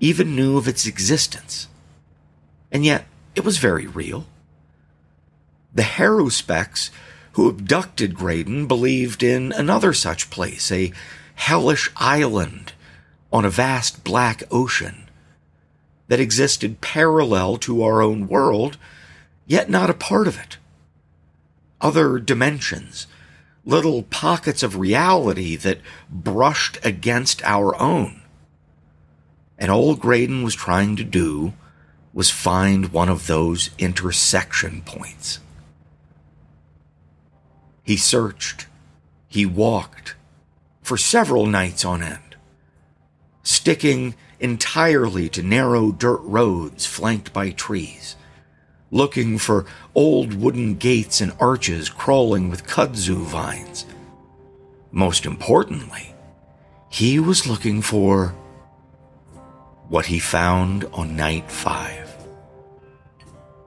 even 0.00 0.34
knew 0.34 0.56
of 0.56 0.66
its 0.66 0.86
existence. 0.86 1.68
And 2.72 2.84
yet, 2.84 3.06
it 3.34 3.44
was 3.44 3.58
very 3.58 3.86
real. 3.86 4.26
The 5.74 5.82
Haruspex 5.82 6.90
who 7.32 7.48
abducted 7.48 8.14
Graydon 8.14 8.66
believed 8.66 9.22
in 9.22 9.52
another 9.52 9.92
such 9.92 10.30
place, 10.30 10.72
a 10.72 10.92
hellish 11.40 11.90
island 11.96 12.74
on 13.32 13.46
a 13.46 13.50
vast 13.50 14.04
black 14.04 14.42
ocean 14.50 15.08
that 16.08 16.20
existed 16.20 16.82
parallel 16.82 17.56
to 17.56 17.82
our 17.82 18.02
own 18.02 18.28
world, 18.28 18.76
yet 19.46 19.70
not 19.70 19.88
a 19.88 19.94
part 19.94 20.28
of 20.28 20.38
it. 20.38 20.58
Other 21.80 22.18
dimensions, 22.18 23.06
little 23.64 24.02
pockets 24.02 24.62
of 24.62 24.76
reality 24.76 25.56
that 25.56 25.80
brushed 26.10 26.78
against 26.84 27.42
our 27.44 27.74
own. 27.80 28.20
And 29.58 29.70
all 29.70 29.94
Graydon 29.94 30.42
was 30.42 30.54
trying 30.54 30.94
to 30.96 31.04
do 31.04 31.54
was 32.12 32.30
find 32.30 32.92
one 32.92 33.08
of 33.08 33.26
those 33.26 33.70
intersection 33.78 34.82
points. 34.82 35.40
He 37.82 37.96
searched, 37.96 38.66
he 39.26 39.46
walked 39.46 40.16
for 40.82 40.96
several 40.96 41.46
nights 41.46 41.84
on 41.84 42.02
end, 42.02 42.36
sticking 43.42 44.14
entirely 44.38 45.28
to 45.28 45.42
narrow 45.42 45.92
dirt 45.92 46.20
roads 46.22 46.86
flanked 46.86 47.32
by 47.32 47.50
trees, 47.50 48.16
looking 48.90 49.38
for 49.38 49.66
old 49.94 50.34
wooden 50.34 50.74
gates 50.74 51.20
and 51.20 51.32
arches 51.38 51.88
crawling 51.88 52.50
with 52.50 52.66
kudzu 52.66 53.22
vines. 53.22 53.86
Most 54.90 55.26
importantly, 55.26 56.14
he 56.88 57.20
was 57.20 57.46
looking 57.46 57.82
for 57.82 58.34
what 59.88 60.06
he 60.06 60.18
found 60.18 60.84
on 60.92 61.16
night 61.16 61.50
five 61.50 62.10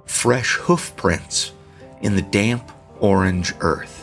fresh 0.05 0.55
hoof 0.55 0.95
prints 0.95 1.51
in 2.01 2.15
the 2.15 2.21
damp 2.21 2.71
orange 2.99 3.53
earth, 3.59 4.02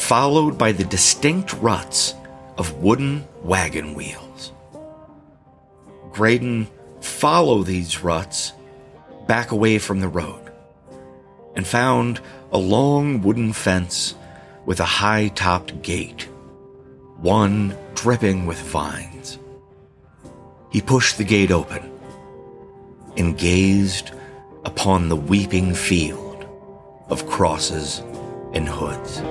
followed 0.00 0.56
by 0.56 0.72
the 0.72 0.84
distinct 0.84 1.52
ruts 1.54 2.14
of 2.56 2.82
wooden 2.82 3.24
wagon 3.44 3.94
wheels. 3.94 4.52
Graydon 6.10 6.66
followed 7.00 7.64
these 7.64 8.02
ruts 8.02 8.52
back 9.28 9.52
away 9.52 9.78
from 9.78 10.00
the 10.00 10.08
road 10.08 10.50
and 11.54 11.66
found 11.66 12.20
a 12.50 12.58
long 12.58 13.20
wooden 13.20 13.52
fence 13.52 14.14
with 14.64 14.80
a 14.80 14.84
high 14.84 15.28
topped 15.28 15.82
gate, 15.82 16.22
one 17.18 17.76
dripping 17.94 18.46
with 18.46 18.58
vines. 18.58 19.38
He 20.70 20.80
pushed 20.80 21.18
the 21.18 21.24
gate 21.24 21.50
open 21.50 21.88
and 23.16 23.36
gazed 23.36 24.12
upon 24.64 25.08
the 25.08 25.16
weeping 25.16 25.74
field 25.74 26.46
of 27.08 27.28
crosses 27.28 28.02
and 28.52 28.68
hoods. 28.68 29.22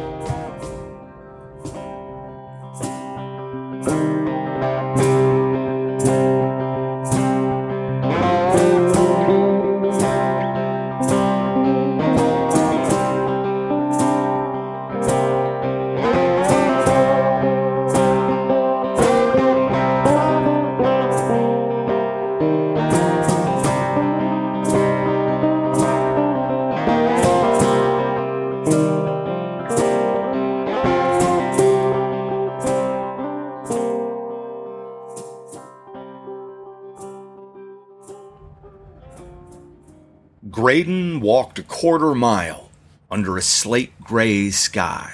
Quarter 41.79 42.13
mile 42.13 42.69
under 43.09 43.37
a 43.37 43.41
slate 43.41 43.93
gray 44.01 44.49
sky, 44.49 45.13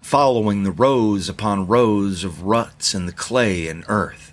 following 0.00 0.62
the 0.62 0.70
rows 0.70 1.28
upon 1.28 1.66
rows 1.66 2.22
of 2.22 2.44
ruts 2.44 2.94
in 2.94 3.06
the 3.06 3.12
clay 3.12 3.66
and 3.66 3.84
earth. 3.88 4.32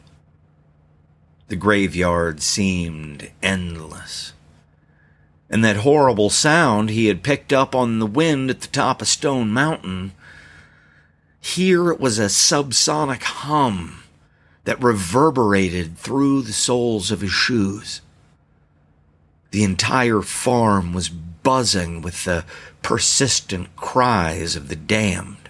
The 1.48 1.56
graveyard 1.56 2.44
seemed 2.44 3.32
endless. 3.42 4.34
And 5.50 5.66
that 5.66 5.78
horrible 5.78 6.30
sound 6.30 6.92
he 6.92 7.08
had 7.08 7.24
picked 7.24 7.52
up 7.52 7.74
on 7.74 7.98
the 7.98 8.06
wind 8.06 8.52
at 8.52 8.62
the 8.62 8.68
top 8.68 9.02
of 9.02 9.08
Stone 9.08 9.50
Mountain, 9.50 10.12
here 11.42 11.90
it 11.90 12.00
was 12.00 12.20
a 12.20 12.26
subsonic 12.26 13.24
hum 13.24 14.04
that 14.66 14.84
reverberated 14.84 15.98
through 15.98 16.44
the 16.44 16.54
soles 16.54 17.10
of 17.10 17.22
his 17.22 17.32
shoes. 17.32 18.02
The 19.52 19.64
entire 19.64 20.22
farm 20.22 20.94
was 20.94 21.10
buzzing 21.10 22.02
with 22.02 22.26
the 22.26 22.46
persistent 22.82 23.76
cries 23.76 24.56
of 24.56 24.70
the 24.70 24.76
damned. 24.76 25.50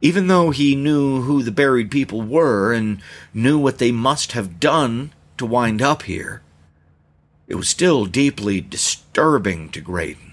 Even 0.00 0.28
though 0.28 0.50
he 0.50 0.74
knew 0.74 1.22
who 1.22 1.42
the 1.42 1.52
buried 1.52 1.90
people 1.90 2.22
were 2.22 2.72
and 2.72 3.02
knew 3.34 3.58
what 3.58 3.78
they 3.78 3.92
must 3.92 4.32
have 4.32 4.58
done 4.60 5.12
to 5.36 5.44
wind 5.44 5.82
up 5.82 6.02
here, 6.02 6.42
it 7.46 7.56
was 7.56 7.68
still 7.68 8.06
deeply 8.06 8.60
disturbing 8.60 9.68
to 9.70 9.80
Graydon. 9.80 10.32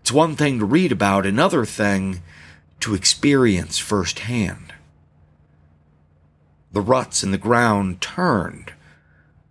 It's 0.00 0.12
one 0.12 0.36
thing 0.36 0.58
to 0.58 0.64
read 0.64 0.92
about, 0.92 1.24
another 1.24 1.64
thing 1.64 2.22
to 2.80 2.94
experience 2.94 3.78
firsthand. 3.78 4.74
The 6.72 6.82
ruts 6.82 7.22
in 7.22 7.30
the 7.30 7.38
ground 7.38 8.02
turned 8.02 8.73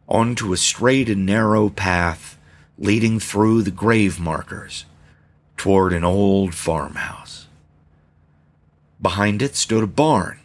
onto 0.08 0.54
a 0.54 0.58
straight 0.58 1.10
and 1.10 1.26
narrow 1.26 1.70
path 1.70 2.38
leading 2.78 3.20
through 3.20 3.62
the 3.62 3.72
grave 3.72 4.20
markers 4.20 4.86
toward 5.58 5.94
an 5.94 6.04
old 6.04 6.54
farmhouse. 6.54 7.48
Behind 9.02 9.42
it 9.42 9.56
stood 9.56 9.84
a 9.84 9.88
barn 9.88 10.40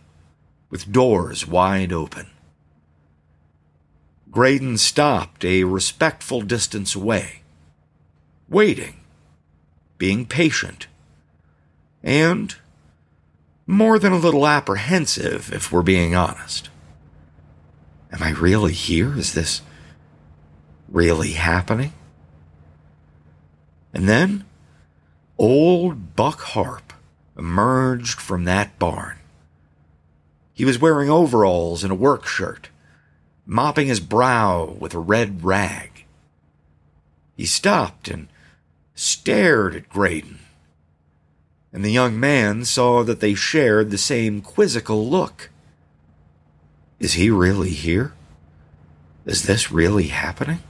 with 0.70 0.92
doors 0.92 1.46
wide 1.46 1.92
open. 1.92 2.26
Graydon 4.30 4.76
stopped 4.76 5.44
a 5.44 5.64
respectful 5.64 6.42
distance 6.42 6.94
away, 6.94 7.42
waiting, 8.48 9.00
being 9.96 10.26
patient, 10.26 10.86
and 12.02 12.54
more 13.66 13.98
than 13.98 14.12
a 14.12 14.18
little 14.18 14.46
apprehensive, 14.46 15.52
if 15.52 15.72
we're 15.72 15.82
being 15.82 16.14
honest. 16.14 16.68
Am 18.12 18.22
I 18.22 18.30
really 18.30 18.72
here? 18.72 19.16
Is 19.16 19.34
this 19.34 19.62
really 20.88 21.32
happening? 21.32 21.92
And 23.92 24.08
then 24.08 24.44
old 25.36 26.16
Buck 26.16 26.40
Harp 26.40 26.92
emerged 27.36 28.20
from 28.20 28.44
that 28.44 28.78
barn. 28.78 29.18
He 30.52 30.64
was 30.64 30.80
wearing 30.80 31.08
overalls 31.08 31.84
and 31.84 31.92
a 31.92 31.96
work 31.96 32.26
shirt, 32.26 32.70
mopping 33.46 33.86
his 33.86 34.00
brow 34.00 34.76
with 34.78 34.94
a 34.94 34.98
red 34.98 35.44
rag. 35.44 36.04
He 37.36 37.46
stopped 37.46 38.08
and 38.08 38.28
stared 38.94 39.76
at 39.76 39.88
Graydon, 39.88 40.40
and 41.72 41.84
the 41.84 41.92
young 41.92 42.18
man 42.18 42.64
saw 42.64 43.04
that 43.04 43.20
they 43.20 43.34
shared 43.34 43.90
the 43.90 43.98
same 43.98 44.40
quizzical 44.40 45.08
look. 45.08 45.50
Is 46.98 47.14
he 47.14 47.30
really 47.30 47.70
here? 47.70 48.12
Is 49.24 49.44
this 49.44 49.70
really 49.70 50.08
happening? 50.08 50.60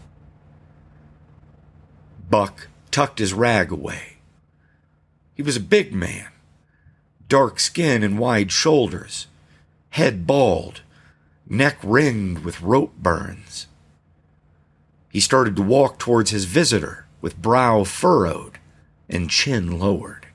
Buck 2.28 2.68
tucked 2.90 3.18
his 3.18 3.32
rag 3.32 3.72
away. 3.72 4.18
He 5.34 5.42
was 5.42 5.56
a 5.56 5.60
big 5.60 5.94
man, 5.94 6.28
dark 7.28 7.60
skin 7.60 8.02
and 8.02 8.18
wide 8.18 8.52
shoulders, 8.52 9.28
head 9.90 10.26
bald, 10.26 10.82
neck 11.48 11.78
ringed 11.82 12.44
with 12.44 12.60
rope 12.60 12.94
burns. 12.96 13.66
He 15.10 15.20
started 15.20 15.56
to 15.56 15.62
walk 15.62 15.98
towards 15.98 16.30
his 16.30 16.44
visitor 16.44 17.06
with 17.22 17.40
brow 17.40 17.84
furrowed 17.84 18.58
and 19.08 19.30
chin 19.30 19.78
lowered. 19.78 20.26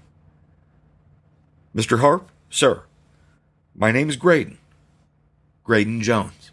Mr. 1.76 2.00
Harp, 2.00 2.30
sir, 2.50 2.84
my 3.76 3.92
name 3.92 4.10
is 4.10 4.16
Graydon. 4.16 4.58
Graydon 5.63 6.02
Jones. 6.02 6.52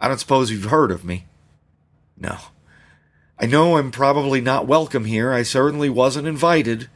I 0.00 0.08
don't 0.08 0.18
suppose 0.18 0.50
you've 0.50 0.64
heard 0.64 0.90
of 0.90 1.04
me. 1.04 1.26
No. 2.16 2.36
I 3.38 3.46
know 3.46 3.76
I'm 3.76 3.90
probably 3.90 4.40
not 4.40 4.66
welcome 4.66 5.04
here. 5.04 5.32
I 5.32 5.42
certainly 5.42 5.88
wasn't 5.88 6.28
invited. 6.28 6.88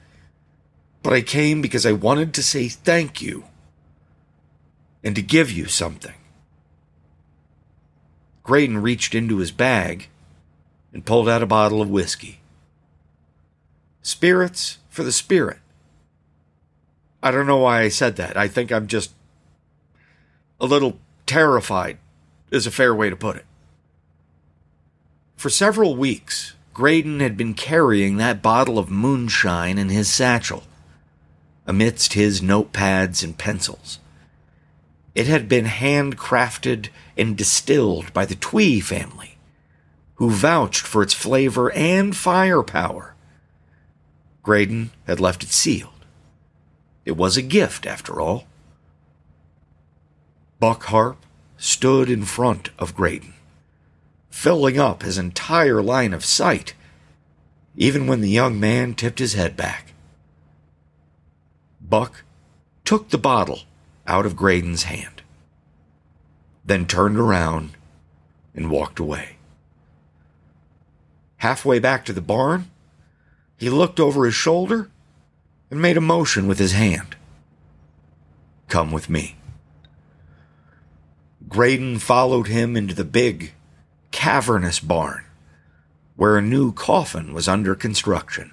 But 1.02 1.12
I 1.12 1.20
came 1.20 1.60
because 1.60 1.84
I 1.84 1.92
wanted 1.92 2.32
to 2.34 2.42
say 2.42 2.68
thank 2.68 3.20
you 3.20 3.44
and 5.02 5.14
to 5.16 5.22
give 5.22 5.50
you 5.50 5.66
something. 5.66 6.14
Graydon 8.42 8.78
reached 8.78 9.14
into 9.14 9.38
his 9.38 9.52
bag 9.52 10.08
and 10.92 11.04
pulled 11.04 11.28
out 11.28 11.42
a 11.42 11.46
bottle 11.46 11.82
of 11.82 11.90
whiskey. 11.90 12.40
Spirits 14.02 14.78
for 14.88 15.02
the 15.02 15.12
spirit. 15.12 15.58
I 17.22 17.30
don't 17.30 17.46
know 17.46 17.58
why 17.58 17.82
I 17.82 17.88
said 17.88 18.16
that. 18.16 18.36
I 18.36 18.48
think 18.48 18.72
I'm 18.72 18.88
just 18.88 19.12
a 20.62 20.66
little 20.66 20.96
terrified, 21.26 21.98
is 22.52 22.66
a 22.66 22.70
fair 22.70 22.94
way 22.94 23.10
to 23.10 23.16
put 23.16 23.36
it. 23.36 23.44
For 25.36 25.50
several 25.50 25.96
weeks, 25.96 26.54
Graydon 26.72 27.18
had 27.18 27.36
been 27.36 27.54
carrying 27.54 28.16
that 28.16 28.40
bottle 28.40 28.78
of 28.78 28.88
moonshine 28.88 29.76
in 29.76 29.88
his 29.88 30.08
satchel, 30.08 30.62
amidst 31.66 32.12
his 32.12 32.40
notepads 32.40 33.24
and 33.24 33.36
pencils. 33.36 33.98
It 35.16 35.26
had 35.26 35.48
been 35.48 35.64
handcrafted 35.64 36.88
and 37.18 37.36
distilled 37.36 38.12
by 38.12 38.24
the 38.24 38.36
Twee 38.36 38.78
family, 38.78 39.36
who 40.14 40.30
vouched 40.30 40.86
for 40.86 41.02
its 41.02 41.12
flavor 41.12 41.72
and 41.72 42.16
firepower. 42.16 43.14
Graydon 44.44 44.92
had 45.08 45.18
left 45.18 45.42
it 45.42 45.50
sealed. 45.50 46.06
It 47.04 47.16
was 47.16 47.36
a 47.36 47.42
gift, 47.42 47.84
after 47.84 48.20
all. 48.20 48.46
Buck 50.62 50.84
Harp 50.84 51.26
stood 51.56 52.08
in 52.08 52.22
front 52.24 52.70
of 52.78 52.94
Graydon, 52.94 53.34
filling 54.30 54.78
up 54.78 55.02
his 55.02 55.18
entire 55.18 55.82
line 55.82 56.14
of 56.14 56.24
sight, 56.24 56.74
even 57.74 58.06
when 58.06 58.20
the 58.20 58.30
young 58.30 58.60
man 58.60 58.94
tipped 58.94 59.18
his 59.18 59.32
head 59.32 59.56
back. 59.56 59.92
Buck 61.80 62.22
took 62.84 63.08
the 63.08 63.18
bottle 63.18 63.62
out 64.06 64.24
of 64.24 64.36
Graydon's 64.36 64.84
hand, 64.84 65.22
then 66.64 66.86
turned 66.86 67.18
around 67.18 67.72
and 68.54 68.70
walked 68.70 69.00
away. 69.00 69.38
Halfway 71.38 71.80
back 71.80 72.04
to 72.04 72.12
the 72.12 72.20
barn, 72.20 72.70
he 73.56 73.68
looked 73.68 73.98
over 73.98 74.26
his 74.26 74.36
shoulder 74.36 74.92
and 75.72 75.82
made 75.82 75.96
a 75.96 76.00
motion 76.00 76.46
with 76.46 76.60
his 76.60 76.70
hand. 76.70 77.16
Come 78.68 78.92
with 78.92 79.10
me. 79.10 79.38
Graydon 81.52 81.98
followed 81.98 82.46
him 82.46 82.78
into 82.78 82.94
the 82.94 83.04
big, 83.04 83.52
cavernous 84.10 84.80
barn, 84.80 85.22
where 86.16 86.38
a 86.38 86.42
new 86.42 86.72
coffin 86.72 87.34
was 87.34 87.46
under 87.46 87.74
construction. 87.74 88.52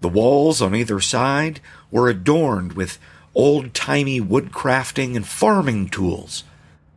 The 0.00 0.08
walls 0.08 0.62
on 0.62 0.72
either 0.76 1.00
side 1.00 1.58
were 1.90 2.08
adorned 2.08 2.74
with 2.74 3.00
old 3.34 3.74
timey 3.74 4.20
woodcrafting 4.20 5.16
and 5.16 5.26
farming 5.26 5.88
tools 5.88 6.44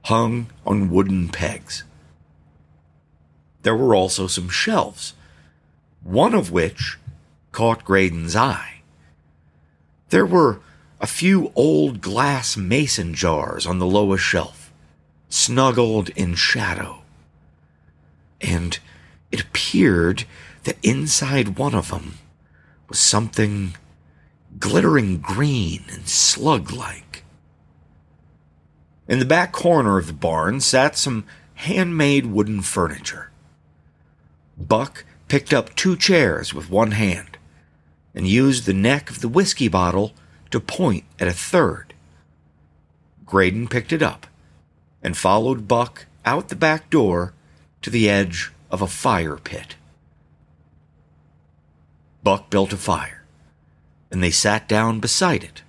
hung 0.03 0.51
on 0.63 0.91
wooden 0.91 1.29
pegs. 1.29 1.83
There 3.63 3.75
were 3.75 3.95
also 3.95 4.27
some 4.27 4.49
shelves, 4.49 5.15
one 6.03 6.35
of 6.35 6.51
which 6.51 6.99
caught 7.51 7.83
Graydon's 7.83 8.35
eye. 8.35 8.81
There 10.09 10.25
were 10.25 10.59
a 11.01 11.07
few 11.07 11.51
old 11.55 11.99
glass 11.99 12.55
mason 12.55 13.15
jars 13.15 13.65
on 13.65 13.79
the 13.79 13.87
lowest 13.87 14.23
shelf, 14.23 14.71
snuggled 15.29 16.09
in 16.09 16.35
shadow. 16.35 17.01
And 18.39 18.77
it 19.31 19.41
appeared 19.41 20.25
that 20.63 20.77
inside 20.83 21.57
one 21.57 21.73
of 21.73 21.89
them 21.89 22.19
was 22.87 22.99
something 22.99 23.75
glittering 24.59 25.17
green 25.17 25.83
and 25.91 26.07
slug 26.07 26.71
like. 26.71 27.23
In 29.07 29.17
the 29.17 29.25
back 29.25 29.51
corner 29.51 29.97
of 29.97 30.05
the 30.05 30.13
barn 30.13 30.59
sat 30.59 30.97
some 30.97 31.25
handmade 31.55 32.27
wooden 32.27 32.61
furniture. 32.61 33.31
Buck 34.55 35.03
picked 35.27 35.51
up 35.51 35.75
two 35.75 35.95
chairs 35.95 36.53
with 36.53 36.69
one 36.69 36.91
hand 36.91 37.39
and 38.13 38.27
used 38.27 38.65
the 38.65 38.73
neck 38.73 39.09
of 39.09 39.21
the 39.21 39.29
whiskey 39.29 39.67
bottle 39.67 40.13
to 40.51 40.59
point 40.59 41.05
at 41.19 41.27
a 41.27 41.33
third. 41.33 41.93
Graydon 43.25 43.67
picked 43.67 43.93
it 43.93 44.01
up 44.01 44.27
and 45.01 45.17
followed 45.17 45.67
Buck 45.67 46.05
out 46.25 46.49
the 46.49 46.55
back 46.55 46.89
door 46.89 47.33
to 47.81 47.89
the 47.89 48.09
edge 48.09 48.51
of 48.69 48.81
a 48.81 48.87
fire 48.87 49.37
pit. 49.37 49.75
Buck 52.23 52.49
built 52.49 52.73
a 52.73 52.77
fire 52.77 53.21
and 54.11 54.21
they 54.21 54.29
sat 54.29 54.67
down 54.67 54.99
beside 54.99 55.43
it, 55.43 55.63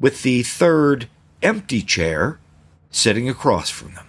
with 0.00 0.22
the 0.22 0.42
third 0.42 1.08
empty 1.42 1.82
chair 1.82 2.40
sitting 2.90 3.28
across 3.28 3.68
from 3.68 3.94
them, 3.94 4.06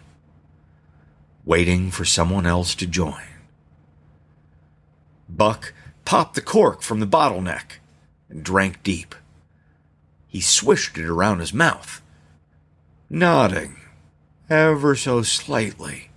waiting 1.44 1.92
for 1.92 2.06
someone 2.06 2.46
else 2.46 2.74
to 2.74 2.88
join. 2.88 3.24
Buck 5.28 5.74
popped 6.06 6.36
the 6.36 6.42
cork 6.42 6.82
from 6.82 7.02
the 7.02 7.08
bottleneck 7.08 7.80
and 8.30 8.44
drank 8.44 8.82
deep. 8.82 9.14
He 10.34 10.42
swished 10.42 10.98
it 10.98 11.06
around 11.06 11.40
his 11.40 11.54
mouth, 11.54 12.02
nodding 13.10 13.78
ever 14.50 14.96
so 14.96 15.22
slightly 15.22 16.10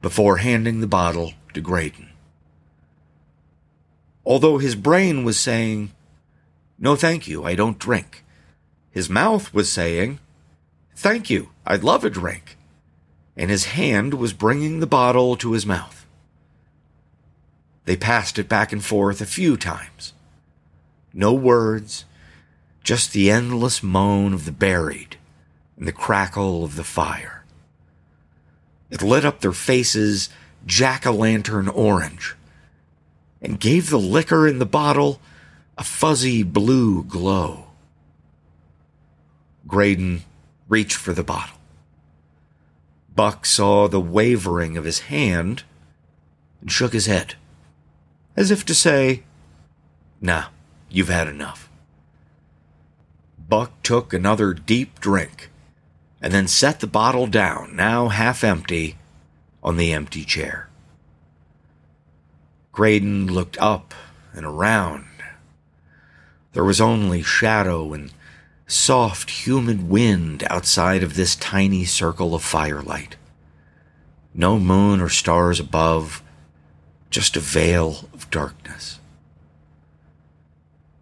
before 0.00 0.38
handing 0.38 0.80
the 0.80 0.86
bottle 0.86 1.34
to 1.52 1.60
Graydon 1.60 2.08
although 4.26 4.58
his 4.58 4.74
brain 4.74 5.24
was 5.24 5.38
saying, 5.38 5.92
No, 6.78 6.96
thank 6.96 7.28
you, 7.28 7.44
I 7.44 7.54
don't 7.54 7.78
drink. 7.78 8.24
His 8.90 9.08
mouth 9.08 9.54
was 9.54 9.70
saying, 9.70 10.18
Thank 10.94 11.30
you, 11.30 11.50
I'd 11.64 11.84
love 11.84 12.04
a 12.04 12.10
drink. 12.10 12.58
And 13.36 13.50
his 13.50 13.66
hand 13.66 14.14
was 14.14 14.32
bringing 14.32 14.80
the 14.80 14.86
bottle 14.86 15.36
to 15.36 15.52
his 15.52 15.64
mouth. 15.64 16.06
They 17.84 17.96
passed 17.96 18.38
it 18.38 18.48
back 18.48 18.72
and 18.72 18.84
forth 18.84 19.20
a 19.20 19.26
few 19.26 19.56
times. 19.56 20.12
No 21.12 21.32
words, 21.32 22.04
just 22.86 23.12
the 23.12 23.32
endless 23.32 23.82
moan 23.82 24.32
of 24.32 24.44
the 24.44 24.52
buried 24.52 25.16
and 25.76 25.88
the 25.88 25.92
crackle 25.92 26.62
of 26.62 26.76
the 26.76 26.84
fire. 26.84 27.44
It 28.90 29.02
lit 29.02 29.24
up 29.24 29.40
their 29.40 29.50
faces 29.50 30.28
jack 30.64 31.04
o' 31.04 31.10
lantern 31.10 31.68
orange 31.68 32.36
and 33.42 33.58
gave 33.58 33.90
the 33.90 33.98
liquor 33.98 34.46
in 34.46 34.60
the 34.60 34.64
bottle 34.64 35.20
a 35.76 35.82
fuzzy 35.82 36.44
blue 36.44 37.02
glow. 37.02 37.66
Graydon 39.66 40.22
reached 40.68 40.96
for 40.96 41.12
the 41.12 41.24
bottle. 41.24 41.56
Buck 43.16 43.46
saw 43.46 43.88
the 43.88 44.00
wavering 44.00 44.76
of 44.76 44.84
his 44.84 45.00
hand 45.00 45.64
and 46.60 46.70
shook 46.70 46.92
his 46.92 47.06
head, 47.06 47.34
as 48.36 48.52
if 48.52 48.64
to 48.64 48.76
say, 48.76 49.24
Nah, 50.20 50.44
you've 50.88 51.08
had 51.08 51.26
enough. 51.26 51.65
Buck 53.48 53.70
took 53.82 54.12
another 54.12 54.52
deep 54.52 55.00
drink 55.00 55.50
and 56.20 56.32
then 56.32 56.48
set 56.48 56.80
the 56.80 56.86
bottle 56.86 57.26
down, 57.26 57.76
now 57.76 58.08
half 58.08 58.42
empty, 58.42 58.96
on 59.62 59.76
the 59.76 59.92
empty 59.92 60.24
chair. 60.24 60.68
Graydon 62.72 63.26
looked 63.26 63.56
up 63.58 63.94
and 64.32 64.44
around. 64.44 65.06
There 66.52 66.64
was 66.64 66.80
only 66.80 67.22
shadow 67.22 67.92
and 67.92 68.12
soft, 68.66 69.30
humid 69.46 69.88
wind 69.88 70.42
outside 70.50 71.02
of 71.02 71.14
this 71.14 71.36
tiny 71.36 71.84
circle 71.84 72.34
of 72.34 72.42
firelight. 72.42 73.16
No 74.34 74.58
moon 74.58 75.00
or 75.00 75.08
stars 75.08 75.60
above, 75.60 76.22
just 77.10 77.36
a 77.36 77.40
veil 77.40 78.08
of 78.12 78.30
darkness. 78.30 78.98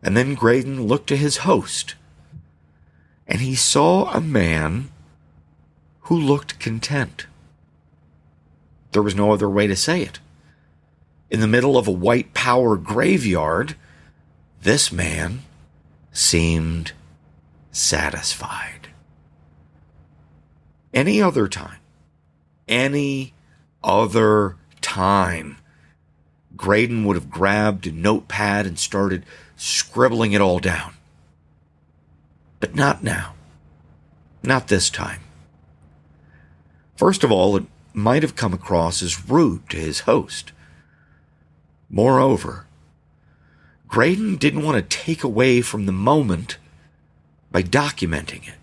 And 0.02 0.16
then 0.16 0.34
Graydon 0.34 0.86
looked 0.86 1.08
to 1.08 1.16
his 1.16 1.38
host, 1.38 1.94
and 3.26 3.40
he 3.40 3.54
saw 3.54 4.10
a 4.10 4.20
man 4.20 4.90
who 6.02 6.18
looked 6.18 6.58
content. 6.58 7.26
There 8.92 9.02
was 9.02 9.14
no 9.14 9.32
other 9.32 9.48
way 9.48 9.66
to 9.66 9.76
say 9.76 10.02
it 10.02 10.18
in 11.34 11.40
the 11.40 11.48
middle 11.48 11.76
of 11.76 11.88
a 11.88 11.90
white 11.90 12.32
power 12.32 12.76
graveyard, 12.76 13.74
this 14.62 14.92
man 14.92 15.42
seemed 16.12 16.92
satisfied. 17.72 18.86
Any 20.92 21.20
other 21.20 21.48
time, 21.48 21.80
any 22.68 23.34
other 23.82 24.54
time, 24.80 25.56
Graydon 26.56 27.04
would 27.04 27.16
have 27.16 27.30
grabbed 27.30 27.88
a 27.88 27.90
notepad 27.90 28.64
and 28.64 28.78
started 28.78 29.26
scribbling 29.56 30.34
it 30.34 30.40
all 30.40 30.60
down. 30.60 30.94
But 32.64 32.74
not 32.74 33.04
now. 33.04 33.34
Not 34.42 34.68
this 34.68 34.88
time. 34.88 35.20
First 36.96 37.22
of 37.22 37.30
all, 37.30 37.58
it 37.58 37.64
might 37.92 38.22
have 38.22 38.36
come 38.36 38.54
across 38.54 39.02
as 39.02 39.28
rude 39.28 39.68
to 39.68 39.76
his 39.76 40.00
host. 40.08 40.52
Moreover, 41.90 42.64
Graydon 43.86 44.36
didn't 44.36 44.62
want 44.62 44.76
to 44.76 44.96
take 44.96 45.22
away 45.22 45.60
from 45.60 45.84
the 45.84 45.92
moment 45.92 46.56
by 47.52 47.62
documenting 47.62 48.48
it. 48.48 48.56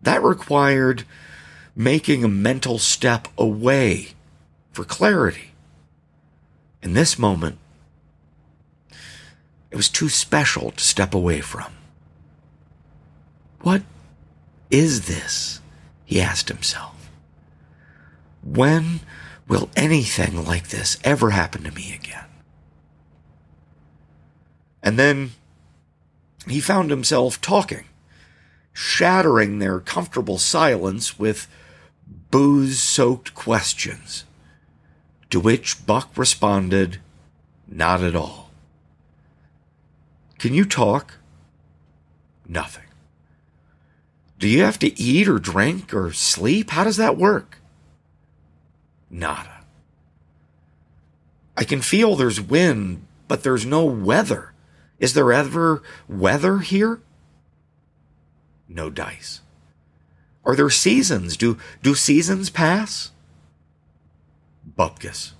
That 0.00 0.22
required 0.22 1.02
making 1.74 2.22
a 2.22 2.28
mental 2.28 2.78
step 2.78 3.26
away 3.36 4.10
for 4.70 4.84
clarity. 4.84 5.50
In 6.80 6.92
this 6.92 7.18
moment, 7.18 7.58
it 9.72 9.76
was 9.76 9.88
too 9.88 10.08
special 10.08 10.70
to 10.70 10.84
step 10.84 11.12
away 11.12 11.40
from. 11.40 11.72
What 13.62 13.82
is 14.70 15.06
this? 15.06 15.60
he 16.04 16.20
asked 16.20 16.48
himself. 16.48 17.10
When 18.42 19.00
Will 19.48 19.68
anything 19.76 20.46
like 20.46 20.68
this 20.68 20.96
ever 21.04 21.30
happen 21.30 21.62
to 21.64 21.70
me 21.72 21.92
again? 21.94 22.24
And 24.82 24.98
then 24.98 25.32
he 26.48 26.60
found 26.60 26.90
himself 26.90 27.40
talking, 27.40 27.84
shattering 28.72 29.58
their 29.58 29.78
comfortable 29.78 30.38
silence 30.38 31.18
with 31.18 31.48
booze 32.30 32.80
soaked 32.80 33.34
questions, 33.34 34.24
to 35.28 35.38
which 35.38 35.84
Buck 35.86 36.16
responded, 36.16 36.98
Not 37.68 38.02
at 38.02 38.16
all. 38.16 38.50
Can 40.38 40.54
you 40.54 40.64
talk? 40.64 41.18
Nothing. 42.48 42.84
Do 44.42 44.48
you 44.48 44.64
have 44.64 44.80
to 44.80 45.00
eat 45.00 45.28
or 45.28 45.38
drink 45.38 45.94
or 45.94 46.12
sleep? 46.12 46.70
How 46.70 46.82
does 46.82 46.96
that 46.96 47.16
work? 47.16 47.58
Nada. 49.08 49.60
I 51.56 51.62
can 51.62 51.80
feel 51.80 52.16
there's 52.16 52.40
wind, 52.40 53.06
but 53.28 53.44
there's 53.44 53.64
no 53.64 53.84
weather. 53.84 54.52
Is 54.98 55.14
there 55.14 55.32
ever 55.32 55.84
weather 56.08 56.58
here? 56.58 57.00
No 58.68 58.90
dice. 58.90 59.42
Are 60.44 60.56
there 60.56 60.70
seasons? 60.70 61.36
Do, 61.36 61.56
do 61.80 61.94
seasons 61.94 62.50
pass? 62.50 63.12
Bupkis. 64.76 65.34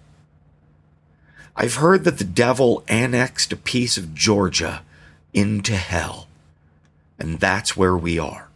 I've 1.56 1.74
heard 1.74 2.04
that 2.04 2.18
the 2.18 2.24
devil 2.24 2.84
annexed 2.86 3.52
a 3.52 3.56
piece 3.56 3.96
of 3.96 4.14
Georgia 4.14 4.84
into 5.34 5.74
hell. 5.74 6.28
And 7.18 7.40
that's 7.40 7.76
where 7.76 7.96
we 7.96 8.16
are. 8.16 8.48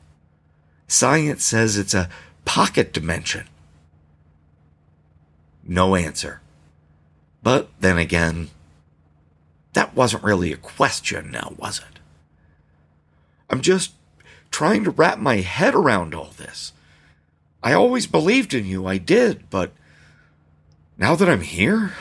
Science 0.89 1.45
says 1.45 1.77
it's 1.77 1.95
a 1.95 2.09
pocket 2.45 2.93
dimension. 2.93 3.47
No 5.65 5.97
answer. 5.97 6.41
But 7.43 7.69
then 7.81 7.99
again, 7.99 8.51
that 9.73 9.95
wasn't 9.95 10.25
really 10.25 10.53
a 10.53 10.57
question 10.57 11.31
now, 11.31 11.55
was 11.59 11.81
it? 11.81 11.99
I'm 13.51 13.61
just 13.61 13.93
trying 14.51 14.85
to 14.85 14.91
wrap 14.91 15.19
my 15.19 15.37
head 15.37 15.75
around 15.75 16.15
all 16.15 16.31
this. 16.37 16.73
I 17.63 17.73
always 17.73 18.07
believed 18.07 18.55
in 18.55 18.65
you, 18.65 18.87
I 18.87 18.99
did, 18.99 19.51
but 19.51 19.73
now 20.97 21.17
that 21.17 21.29
I'm 21.29 21.41
here, 21.41 21.95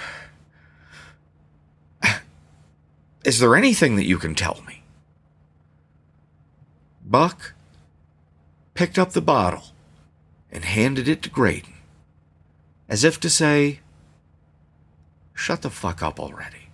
is 3.26 3.40
there 3.40 3.56
anything 3.56 3.96
that 3.96 4.06
you 4.06 4.20
can 4.20 4.36
tell 4.36 4.62
me? 4.68 4.84
Buck 7.04 7.55
picked 8.76 9.00
up 9.00 9.14
the 9.14 9.22
bottle 9.22 9.64
and 10.52 10.64
handed 10.64 11.08
it 11.08 11.24
to 11.24 11.30
Graydon, 11.30 11.74
as 12.88 13.04
if 13.04 13.20
to 13.22 13.30
say, 13.30 13.80
Shut 15.34 15.64
the 15.64 15.70
fuck 15.70 16.04
up 16.04 16.20
already. 16.20 16.70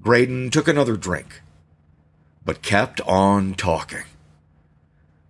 Graydon 0.00 0.50
took 0.50 0.68
another 0.68 0.96
drink, 0.96 1.42
but 2.44 2.62
kept 2.62 3.00
on 3.02 3.54
talking. 3.54 4.04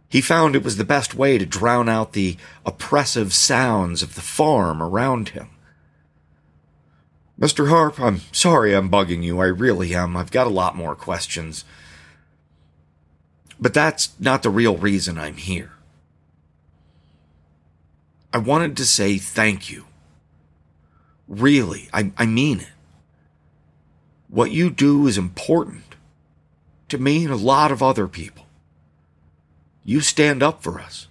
He 0.09 0.21
found 0.21 0.55
it 0.55 0.65
was 0.65 0.77
the 0.77 0.85
best 0.85 1.15
way 1.15 1.39
to 1.39 1.47
drown 1.47 1.89
out 1.89 2.13
the 2.13 2.37
oppressive 2.67 3.33
sounds 3.33 4.03
of 4.03 4.15
the 4.15 4.21
farm 4.21 4.83
around 4.83 5.31
him. 5.31 5.49
Mr. 7.41 7.69
Harp, 7.69 7.99
I'm 7.99 8.21
sorry 8.33 8.75
I'm 8.75 8.91
bugging 8.91 9.23
you. 9.23 9.41
I 9.41 9.47
really 9.47 9.95
am. 9.95 10.17
I've 10.17 10.31
got 10.31 10.47
a 10.47 10.51
lot 10.51 10.77
more 10.77 10.95
questions. 10.95 11.65
But 13.61 13.75
that's 13.75 14.15
not 14.19 14.43
the 14.43 14.51
real 14.51 14.77
reason 14.77 15.19
I'm 15.19 15.37
here. 15.37 15.73
I 18.33 18.39
wanted 18.39 18.77
to 18.79 18.87
say 18.87 19.19
thank 19.19 19.71
you. 19.71 19.87
Really, 21.29 21.89
I, 21.93 22.13
I 22.17 22.27
mean 22.27 22.61
it. 22.61 22.69
What 24.29 24.53
you 24.53 24.71
do 24.71 25.07
is 25.07 25.19
important 25.19 25.97
to 26.89 26.99
me 26.99 27.25
and 27.25 27.33
a 27.33 27.37
lot 27.37 27.73
of 27.73 27.83
other 27.83 28.09
people. 28.09 28.47
You 29.85 30.01
stand 30.01 30.43
up 30.43 30.63
for 30.63 30.81
us. 30.81 31.09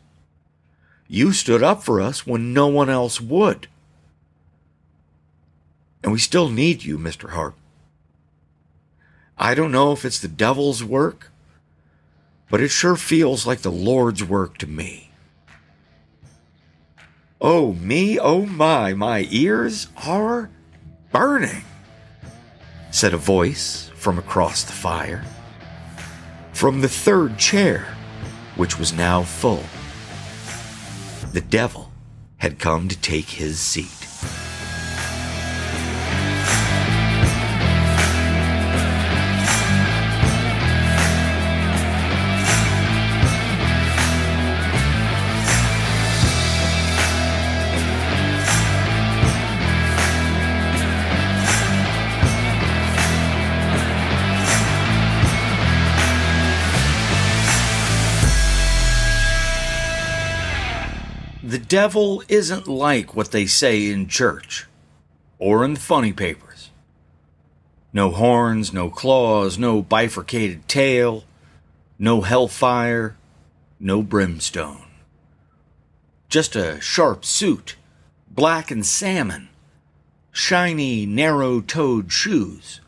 You 1.08 1.34
stood 1.34 1.64
up 1.64 1.84
for 1.84 2.00
us 2.00 2.26
when 2.26 2.54
no 2.54 2.68
one 2.68 2.90
else 2.90 3.20
would. 3.20 3.68
And 6.04 6.14
we 6.14 6.20
still 6.20 6.50
need 6.50 6.84
you, 6.84 6.98
Mr. 6.98 7.32
Harp. 7.32 7.56
I 9.38 9.56
don't 9.56 9.72
know 9.72 9.92
if 9.92 10.06
it's 10.06 10.20
the 10.20 10.28
devil's 10.28 10.84
work, 10.84 11.32
but 12.50 12.62
it 12.62 12.70
sure 12.70 12.96
feels 12.96 13.46
like 13.46 13.60
the 13.60 13.72
Lord's 13.72 14.24
work 14.24 14.58
to 14.60 14.68
me. 14.68 15.12
Oh, 17.42 17.74
me, 17.74 18.20
oh 18.20 18.46
my, 18.46 18.94
my 18.94 19.28
ears 19.32 19.88
are 20.06 20.50
burning 21.12 21.64
said 22.92 23.14
a 23.14 23.18
voice 23.18 23.92
from 23.96 24.18
across 24.18 24.64
the 24.64 24.72
fire. 24.72 25.24
From 26.54 26.82
the 26.82 26.90
third 26.90 27.38
chair, 27.38 27.96
which 28.56 28.80
was 28.80 28.94
now 28.94 29.24
full, 29.24 29.64
the 31.32 31.42
devil 31.42 31.92
had 32.38 32.60
come 32.60 32.88
to 32.88 32.98
take 33.00 33.30
his 33.30 33.60
seat. 33.60 33.99
Devil 61.70 62.24
isn't 62.28 62.68
like 62.68 63.16
what 63.16 63.32
they 63.32 63.46
say 63.46 63.90
in 63.90 64.08
church 64.08 64.66
or 65.38 65.64
in 65.64 65.76
the 65.76 65.80
funny 65.80 66.12
papers. 66.12 66.72
No 67.94 68.10
horns, 68.10 68.74
no 68.74 68.90
claws, 68.90 69.58
no 69.58 69.82
bifurcated 69.84 70.68
tail, 70.68 71.24
no 71.98 72.22
hellfire, 72.22 73.16
no 73.80 74.02
brimstone. 74.02 74.88
Just 76.28 76.56
a 76.56 76.82
sharp 76.82 77.24
suit, 77.24 77.76
black 78.30 78.72
and 78.72 78.86
salmon, 78.86 79.50
shiny, 80.32 81.06
narrow 81.06 81.62
toed 81.62 82.12
shoes, 82.12 82.82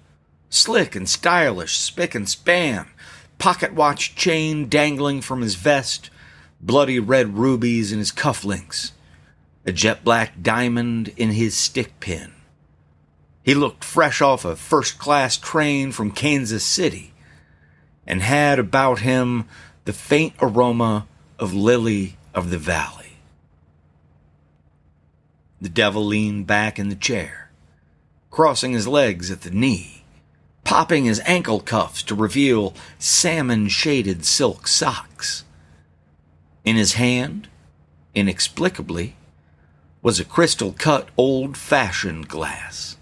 slick 0.49 0.95
and 0.95 1.07
stylish, 1.07 1.77
spick 1.77 2.15
and 2.15 2.27
span, 2.27 2.87
pocket 3.37 3.73
watch 3.73 4.15
chain 4.15 4.67
dangling 4.67 5.21
from 5.21 5.41
his 5.41 5.55
vest, 5.55 6.09
bloody 6.62 7.00
red 7.00 7.38
rubies 7.38 7.91
in 7.91 8.00
his 8.00 8.12
cufflinks, 8.12 8.91
a 9.65 9.71
jet 9.71 10.04
black 10.04 10.41
diamond 10.41 11.10
in 11.17 11.32
his 11.32 11.56
stick 11.56 12.00
pin. 12.00 12.32
He 13.43 13.56
looked 13.56 13.84
fresh 13.84 14.21
off 14.21 14.45
a 14.45 14.56
first 14.56 15.00
class 15.00 15.38
train 15.38 15.91
from 15.91 16.12
Kansas 16.12 16.63
City 16.63 17.13
and 18.06 18.21
had 18.21 18.60
about 18.60 19.00
him 19.00 19.45
the 19.86 19.93
faint 19.93 20.34
aroma 20.41 21.08
of 21.39 21.54
lily 21.54 22.17
of 22.34 22.50
the 22.50 22.58
valley. 22.58 23.17
The 25.60 25.69
devil 25.69 26.06
leaned 26.06 26.47
back 26.47 26.80
in 26.80 26.89
the 26.89 26.95
chair, 26.95 27.52
crossing 28.30 28.74
his 28.74 28.88
legs 28.88 29.30
at 29.32 29.41
the 29.41 29.52
knee, 29.52 30.04
popping 30.63 31.06
his 31.06 31.21
ankle 31.26 31.60
cuffs 31.60 32.04
to 32.04 32.15
reveal 32.15 32.74
salmon 32.97 33.67
shaded 33.67 34.26
silk 34.26 34.67
socks. 34.67 35.43
In 36.63 36.76
his 36.76 36.93
hand, 36.93 37.47
inexplicably, 38.13 39.15
was 40.02 40.19
a 40.19 40.26
crystal 40.26 40.74
cut 40.74 41.10
old 41.17 41.58
fashioned 41.58 42.28
glass, 42.28 42.97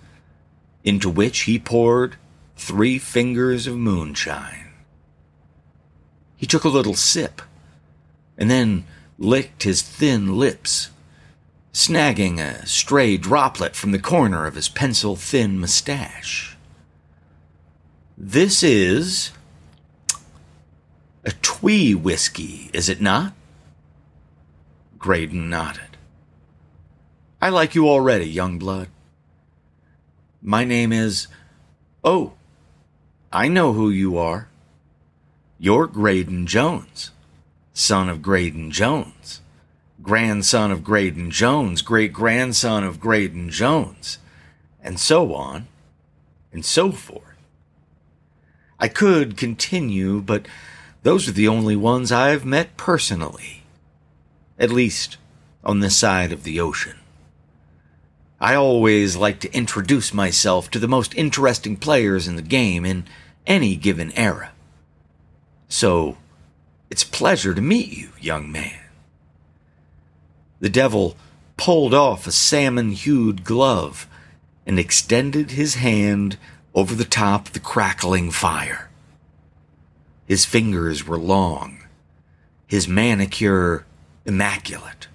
into 0.83 1.09
which 1.09 1.41
he 1.41 1.59
poured 1.59 2.15
three 2.55 2.97
fingers 2.97 3.67
of 3.67 3.77
moonshine. 3.77 4.71
He 6.37 6.45
took 6.45 6.63
a 6.63 6.69
little 6.69 6.95
sip, 6.95 7.41
and 8.37 8.49
then 8.49 8.85
licked 9.17 9.63
his 9.63 9.81
thin 9.81 10.37
lips, 10.37 10.89
snagging 11.73 12.39
a 12.39 12.65
stray 12.65 13.17
droplet 13.17 13.75
from 13.75 13.91
the 13.91 13.99
corner 13.99 14.45
of 14.45 14.55
his 14.55 14.69
pencil 14.69 15.15
thin 15.17 15.59
mustache. 15.59 16.57
This 18.17 18.63
is 18.63 19.31
a 21.25 21.31
twee 21.41 21.93
whiskey, 21.93 22.69
is 22.73 22.87
it 22.87 23.01
not? 23.01 23.33
Graydon 24.99 25.49
nodded. 25.49 25.97
I 27.41 27.49
like 27.49 27.73
you 27.73 27.87
already, 27.87 28.25
young 28.25 28.59
blood. 28.59 28.89
My 30.41 30.65
name 30.65 30.91
is. 30.91 31.27
Oh, 32.03 32.33
I 33.31 33.47
know 33.47 33.73
who 33.73 33.89
you 33.89 34.17
are. 34.17 34.49
You're 35.57 35.87
Graydon 35.87 36.47
Jones, 36.47 37.11
son 37.73 38.09
of 38.09 38.21
Graydon 38.21 38.71
Jones, 38.71 39.41
grandson 40.01 40.71
of 40.71 40.83
Graydon 40.83 41.31
Jones, 41.31 41.81
great 41.81 42.13
grandson 42.13 42.83
of 42.83 42.99
Graydon 42.99 43.49
Jones, 43.49 44.19
and 44.81 44.99
so 44.99 45.33
on 45.33 45.67
and 46.51 46.65
so 46.65 46.91
forth. 46.91 47.23
I 48.79 48.87
could 48.87 49.35
continue, 49.35 50.21
but 50.21 50.47
those 51.03 51.27
are 51.27 51.33
the 51.33 51.47
only 51.47 51.75
ones 51.75 52.11
I've 52.11 52.45
met 52.45 52.77
personally. 52.77 53.58
At 54.59 54.71
least 54.71 55.17
on 55.63 55.79
this 55.79 55.97
side 55.97 56.31
of 56.31 56.43
the 56.43 56.59
ocean. 56.59 56.97
I 58.39 58.55
always 58.55 59.15
like 59.15 59.39
to 59.41 59.53
introduce 59.53 60.13
myself 60.13 60.69
to 60.71 60.79
the 60.79 60.87
most 60.87 61.15
interesting 61.15 61.75
players 61.75 62.27
in 62.27 62.35
the 62.35 62.41
game 62.41 62.85
in 62.85 63.05
any 63.47 63.75
given 63.75 64.11
era. 64.13 64.51
So, 65.67 66.17
it's 66.89 67.03
pleasure 67.03 67.53
to 67.53 67.61
meet 67.61 67.89
you, 67.89 68.09
young 68.19 68.51
man. 68.51 68.79
The 70.59 70.69
devil 70.69 71.15
pulled 71.57 71.93
off 71.93 72.27
a 72.27 72.31
salmon 72.31 72.91
hued 72.91 73.43
glove 73.43 74.07
and 74.65 74.79
extended 74.79 75.51
his 75.51 75.75
hand 75.75 76.37
over 76.73 76.95
the 76.95 77.05
top 77.05 77.47
of 77.47 77.53
the 77.53 77.59
crackling 77.59 78.31
fire. 78.31 78.89
His 80.25 80.45
fingers 80.45 81.05
were 81.05 81.17
long, 81.17 81.83
his 82.67 82.87
manicure 82.87 83.85
immaculate. 84.29 85.07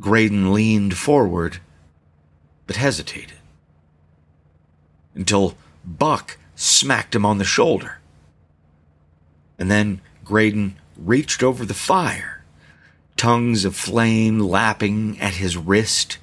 Graydon 0.00 0.52
leaned 0.52 0.96
forward, 0.96 1.58
but 2.66 2.74
hesitated. 2.74 3.38
Until 5.14 5.54
Buck 5.84 6.38
smacked 6.56 7.14
him 7.14 7.24
on 7.24 7.38
the 7.38 7.44
shoulder. 7.44 7.98
And 9.60 9.70
then 9.70 10.00
Graydon 10.24 10.74
reached 10.96 11.40
over 11.40 11.64
the 11.64 11.72
fire, 11.72 12.42
tongues 13.16 13.64
of 13.64 13.76
flame 13.76 14.40
lapping 14.40 15.18
at 15.20 15.34
his 15.34 15.56
wrist, 15.56 16.18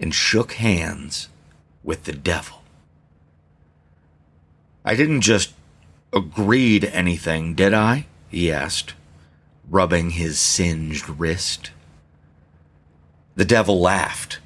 and 0.00 0.14
shook 0.14 0.52
hands 0.52 1.28
with 1.84 2.04
the 2.04 2.12
devil. 2.12 2.62
I 4.82 4.94
didn't 4.94 5.20
just 5.20 5.52
agree 6.10 6.80
to 6.80 6.94
anything, 6.94 7.54
did 7.54 7.74
I? 7.74 8.06
he 8.30 8.50
asked, 8.50 8.94
rubbing 9.70 10.10
his 10.10 10.38
singed 10.38 11.08
wrist. 11.08 11.70
The 13.34 13.44
devil 13.44 13.80
laughed, 13.80 14.38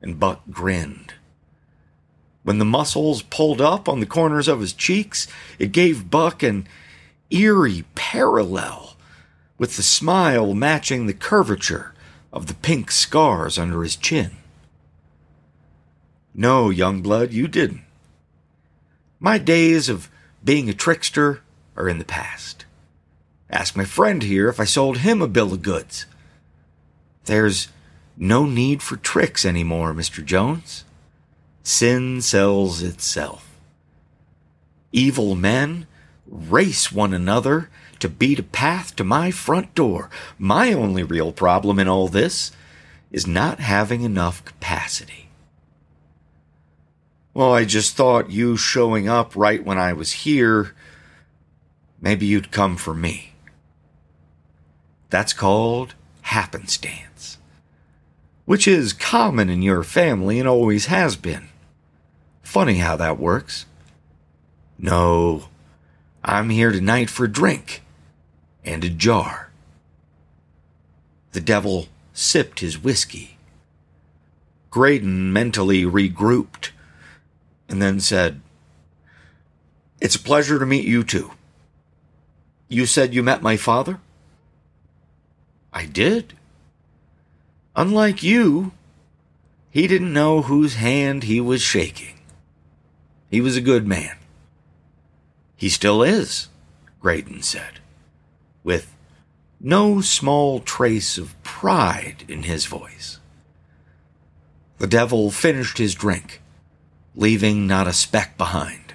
and 0.00 0.20
Buck 0.20 0.42
grinned. 0.50 1.14
When 2.44 2.58
the 2.58 2.64
muscles 2.64 3.22
pulled 3.22 3.60
up 3.60 3.88
on 3.88 4.00
the 4.00 4.06
corners 4.06 4.46
of 4.46 4.60
his 4.60 4.72
cheeks, 4.72 5.26
it 5.58 5.72
gave 5.72 6.10
Buck 6.10 6.42
an 6.42 6.68
eerie 7.30 7.84
parallel, 7.94 8.96
with 9.58 9.76
the 9.76 9.82
smile 9.82 10.54
matching 10.54 11.06
the 11.06 11.14
curvature 11.14 11.92
of 12.32 12.46
the 12.46 12.54
pink 12.54 12.90
scars 12.90 13.58
under 13.58 13.82
his 13.82 13.96
chin. 13.96 14.32
No, 16.34 16.68
young 16.68 17.00
blood, 17.00 17.32
you 17.32 17.48
didn't. 17.48 17.80
My 19.18 19.38
days 19.38 19.88
of 19.88 20.10
being 20.44 20.68
a 20.68 20.74
trickster 20.74 21.40
are 21.76 21.88
in 21.88 21.98
the 21.98 22.04
past. 22.04 22.65
Ask 23.50 23.76
my 23.76 23.84
friend 23.84 24.22
here 24.22 24.48
if 24.48 24.58
I 24.58 24.64
sold 24.64 24.98
him 24.98 25.22
a 25.22 25.28
bill 25.28 25.52
of 25.52 25.62
goods. 25.62 26.06
There's 27.24 27.68
no 28.16 28.46
need 28.46 28.82
for 28.82 28.96
tricks 28.96 29.44
anymore, 29.44 29.92
Mr. 29.92 30.24
Jones. 30.24 30.84
Sin 31.62 32.20
sells 32.20 32.82
itself. 32.82 33.56
Evil 34.92 35.34
men 35.34 35.86
race 36.26 36.90
one 36.90 37.12
another 37.12 37.70
to 37.98 38.08
beat 38.08 38.38
a 38.38 38.44
path 38.44 38.96
to 38.96 39.04
my 39.04 39.30
front 39.30 39.74
door. 39.74 40.10
My 40.38 40.72
only 40.72 41.02
real 41.02 41.32
problem 41.32 41.78
in 41.78 41.88
all 41.88 42.08
this 42.08 42.52
is 43.10 43.26
not 43.26 43.60
having 43.60 44.02
enough 44.02 44.44
capacity. 44.44 45.28
Well, 47.34 47.52
I 47.52 47.64
just 47.64 47.96
thought 47.96 48.30
you 48.30 48.56
showing 48.56 49.08
up 49.08 49.36
right 49.36 49.64
when 49.64 49.78
I 49.78 49.92
was 49.92 50.12
here, 50.12 50.74
maybe 52.00 52.26
you'd 52.26 52.50
come 52.50 52.76
for 52.76 52.94
me. 52.94 53.34
That's 55.16 55.32
called 55.32 55.94
happenstance 56.20 57.38
which 58.44 58.68
is 58.68 58.92
common 58.92 59.48
in 59.48 59.62
your 59.62 59.82
family 59.82 60.38
and 60.38 60.46
always 60.46 60.86
has 60.86 61.16
been. 61.16 61.48
Funny 62.42 62.74
how 62.74 62.96
that 62.96 63.18
works. 63.18 63.64
No, 64.78 65.48
I'm 66.22 66.50
here 66.50 66.70
tonight 66.70 67.08
for 67.08 67.24
a 67.24 67.32
drink 67.32 67.82
and 68.62 68.84
a 68.84 68.90
jar. 68.90 69.48
The 71.32 71.40
devil 71.40 71.88
sipped 72.12 72.60
his 72.60 72.78
whiskey. 72.78 73.38
Graydon 74.68 75.32
mentally 75.32 75.84
regrouped 75.84 76.72
and 77.70 77.80
then 77.80 78.00
said, 78.00 78.42
It's 79.98 80.16
a 80.16 80.20
pleasure 80.20 80.58
to 80.58 80.66
meet 80.66 80.84
you 80.84 81.02
too. 81.02 81.30
You 82.68 82.84
said 82.84 83.14
you 83.14 83.22
met 83.22 83.40
my 83.40 83.56
father? 83.56 83.98
I 85.76 85.84
did. 85.84 86.32
Unlike 87.76 88.22
you, 88.22 88.72
he 89.68 89.86
didn't 89.86 90.14
know 90.14 90.40
whose 90.40 90.76
hand 90.76 91.24
he 91.24 91.38
was 91.38 91.60
shaking. 91.60 92.18
He 93.30 93.42
was 93.42 93.58
a 93.58 93.60
good 93.60 93.86
man. 93.86 94.16
He 95.54 95.68
still 95.68 96.02
is, 96.02 96.48
Graydon 96.98 97.42
said, 97.42 97.80
with 98.64 98.96
no 99.60 100.00
small 100.00 100.60
trace 100.60 101.18
of 101.18 101.40
pride 101.42 102.24
in 102.26 102.44
his 102.44 102.64
voice. 102.64 103.20
The 104.78 104.86
devil 104.86 105.30
finished 105.30 105.76
his 105.76 105.94
drink, 105.94 106.40
leaving 107.14 107.66
not 107.66 107.86
a 107.86 107.92
speck 107.92 108.38
behind. 108.38 108.94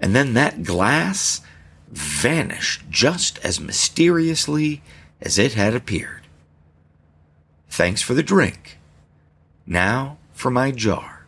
And 0.00 0.12
then 0.12 0.34
that 0.34 0.64
glass 0.64 1.40
vanished 1.88 2.82
just 2.90 3.38
as 3.44 3.60
mysteriously 3.60 4.82
as 5.22 5.38
it 5.38 5.54
had 5.54 5.74
appeared. 5.74 6.22
Thanks 7.70 8.02
for 8.02 8.12
the 8.12 8.22
drink. 8.22 8.78
Now 9.66 10.18
for 10.32 10.50
my 10.50 10.72
jar. 10.72 11.24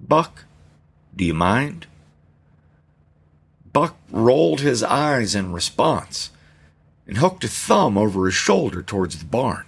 Buck, 0.00 0.44
do 1.14 1.24
you 1.24 1.32
mind? 1.32 1.86
Buck 3.72 3.96
rolled 4.10 4.60
his 4.60 4.82
eyes 4.82 5.34
in 5.34 5.52
response 5.52 6.30
and 7.06 7.18
hooked 7.18 7.44
a 7.44 7.48
thumb 7.48 7.96
over 7.96 8.26
his 8.26 8.34
shoulder 8.34 8.82
towards 8.82 9.18
the 9.18 9.24
barn. 9.24 9.64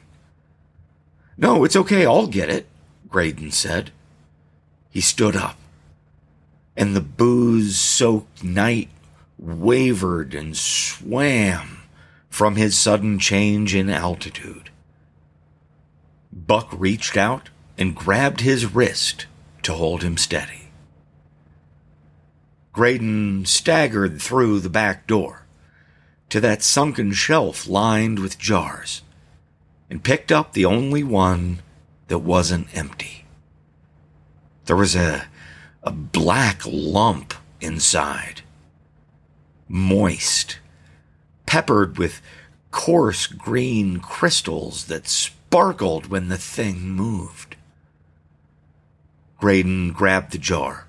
No, 1.38 1.64
it's 1.64 1.76
okay, 1.76 2.04
I'll 2.04 2.26
get 2.26 2.50
it, 2.50 2.66
Graydon 3.08 3.52
said. 3.52 3.90
He 4.90 5.00
stood 5.00 5.34
up, 5.34 5.56
and 6.76 6.94
the 6.94 7.00
booze 7.00 7.78
soaked 7.78 8.44
night 8.44 8.88
wavered 9.38 10.34
and 10.34 10.56
swam 10.56 11.83
from 12.34 12.56
his 12.56 12.76
sudden 12.76 13.16
change 13.16 13.76
in 13.76 13.88
altitude. 13.88 14.68
Buck 16.32 16.68
reached 16.72 17.16
out 17.16 17.48
and 17.78 17.94
grabbed 17.94 18.40
his 18.40 18.74
wrist 18.74 19.26
to 19.62 19.72
hold 19.72 20.02
him 20.02 20.16
steady. 20.16 20.68
Graydon 22.72 23.44
staggered 23.44 24.20
through 24.20 24.58
the 24.58 24.68
back 24.68 25.06
door 25.06 25.46
to 26.28 26.40
that 26.40 26.64
sunken 26.64 27.12
shelf 27.12 27.68
lined 27.68 28.18
with 28.18 28.36
jars 28.36 29.02
and 29.88 30.02
picked 30.02 30.32
up 30.32 30.54
the 30.54 30.64
only 30.64 31.04
one 31.04 31.62
that 32.08 32.18
wasn't 32.18 32.66
empty. 32.76 33.26
There 34.64 34.74
was 34.74 34.96
a, 34.96 35.26
a 35.84 35.92
black 35.92 36.62
lump 36.66 37.32
inside, 37.60 38.42
moist, 39.68 40.58
peppered 41.54 41.98
with 41.98 42.20
coarse 42.72 43.28
green 43.28 44.00
crystals 44.00 44.86
that 44.86 45.06
sparkled 45.06 46.08
when 46.08 46.26
the 46.26 46.36
thing 46.36 46.80
moved. 46.90 47.54
Graydon 49.38 49.92
grabbed 49.92 50.32
the 50.32 50.38
jar, 50.38 50.88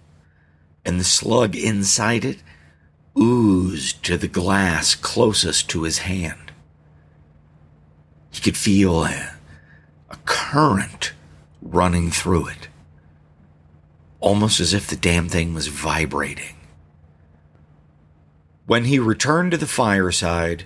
and 0.83 0.99
the 0.99 1.03
slug 1.03 1.55
inside 1.55 2.25
it 2.25 2.41
oozed 3.15 4.03
to 4.03 4.17
the 4.17 4.27
glass 4.27 4.95
closest 4.95 5.69
to 5.69 5.83
his 5.83 5.99
hand. 5.99 6.51
He 8.31 8.41
could 8.41 8.57
feel 8.57 9.05
a, 9.05 9.33
a 10.09 10.17
current 10.25 11.13
running 11.61 12.09
through 12.09 12.47
it, 12.47 12.69
almost 14.19 14.59
as 14.59 14.73
if 14.73 14.87
the 14.87 14.95
damn 14.95 15.29
thing 15.29 15.53
was 15.53 15.67
vibrating. 15.67 16.54
When 18.65 18.85
he 18.85 18.97
returned 18.97 19.51
to 19.51 19.57
the 19.57 19.67
fireside, 19.67 20.65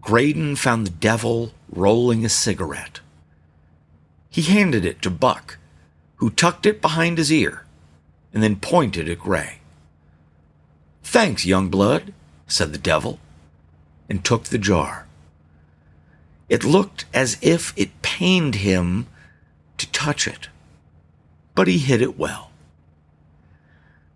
Graydon 0.00 0.56
found 0.56 0.86
the 0.86 0.90
devil 0.90 1.52
rolling 1.70 2.24
a 2.24 2.28
cigarette. 2.28 3.00
He 4.30 4.42
handed 4.42 4.84
it 4.84 5.02
to 5.02 5.10
Buck, 5.10 5.58
who 6.16 6.30
tucked 6.30 6.64
it 6.64 6.80
behind 6.80 7.18
his 7.18 7.32
ear 7.32 7.64
and 8.32 8.42
then 8.42 8.56
pointed 8.56 9.08
at 9.08 9.18
Gray. 9.18 9.58
Thanks, 11.02 11.46
young 11.46 11.68
blood, 11.68 12.12
said 12.46 12.72
the 12.72 12.78
devil, 12.78 13.18
and 14.08 14.24
took 14.24 14.44
the 14.44 14.58
jar. 14.58 15.06
It 16.48 16.64
looked 16.64 17.04
as 17.12 17.36
if 17.42 17.74
it 17.76 18.02
pained 18.02 18.56
him 18.56 19.06
to 19.76 19.90
touch 19.90 20.26
it, 20.26 20.48
but 21.54 21.68
he 21.68 21.78
hid 21.78 22.00
it 22.00 22.18
well. 22.18 22.50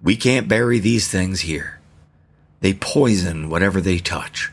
We 0.03 0.17
can't 0.17 0.49
bury 0.49 0.79
these 0.79 1.09
things 1.09 1.43
here. 1.43 1.82
They 2.63 2.75
poison 2.75 3.51
whatever 3.51 3.81
they 3.81 3.99
touch. 3.99 4.53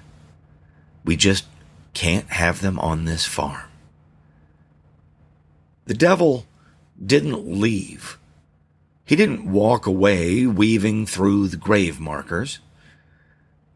We 1.06 1.16
just 1.16 1.46
can't 1.94 2.28
have 2.30 2.60
them 2.60 2.80
on 2.80 3.06
this 3.06 3.26
farm. 3.26 3.70
The 5.86 5.94
devil 5.94 6.48
didn't 7.04 7.48
leave. 7.48 8.18
He 9.06 9.16
didn't 9.16 9.52
walk 9.52 9.86
away, 9.86 10.48
weaving 10.48 11.06
through 11.06 11.50
the 11.50 11.58
grave 11.58 12.00
markers. 12.00 12.58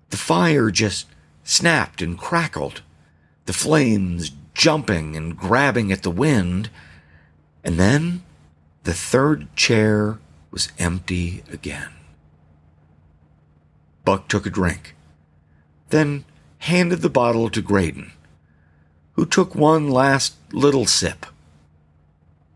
The 0.10 0.18
fire 0.18 0.72
just 0.72 1.06
snapped 1.44 2.02
and 2.02 2.18
crackled, 2.18 2.82
the 3.46 3.54
flames 3.54 4.32
jumping 4.56 5.16
and 5.16 5.38
grabbing 5.38 5.92
at 5.92 6.02
the 6.02 6.12
wind, 6.12 6.72
and 7.64 7.80
then 7.80 8.24
the 8.84 8.94
third 8.94 9.56
chair 9.56 10.18
was 10.50 10.72
empty 10.80 11.44
again. 11.52 11.90
Buck 14.06 14.28
took 14.28 14.46
a 14.46 14.50
drink, 14.50 14.96
then 15.90 16.26
handed 16.60 17.02
the 17.02 17.10
bottle 17.10 17.50
to 17.50 17.62
Graydon, 17.62 18.12
who 19.14 19.26
took 19.26 19.56
one 19.56 19.90
last 19.90 20.36
little 20.52 20.86
sip. 20.86 21.26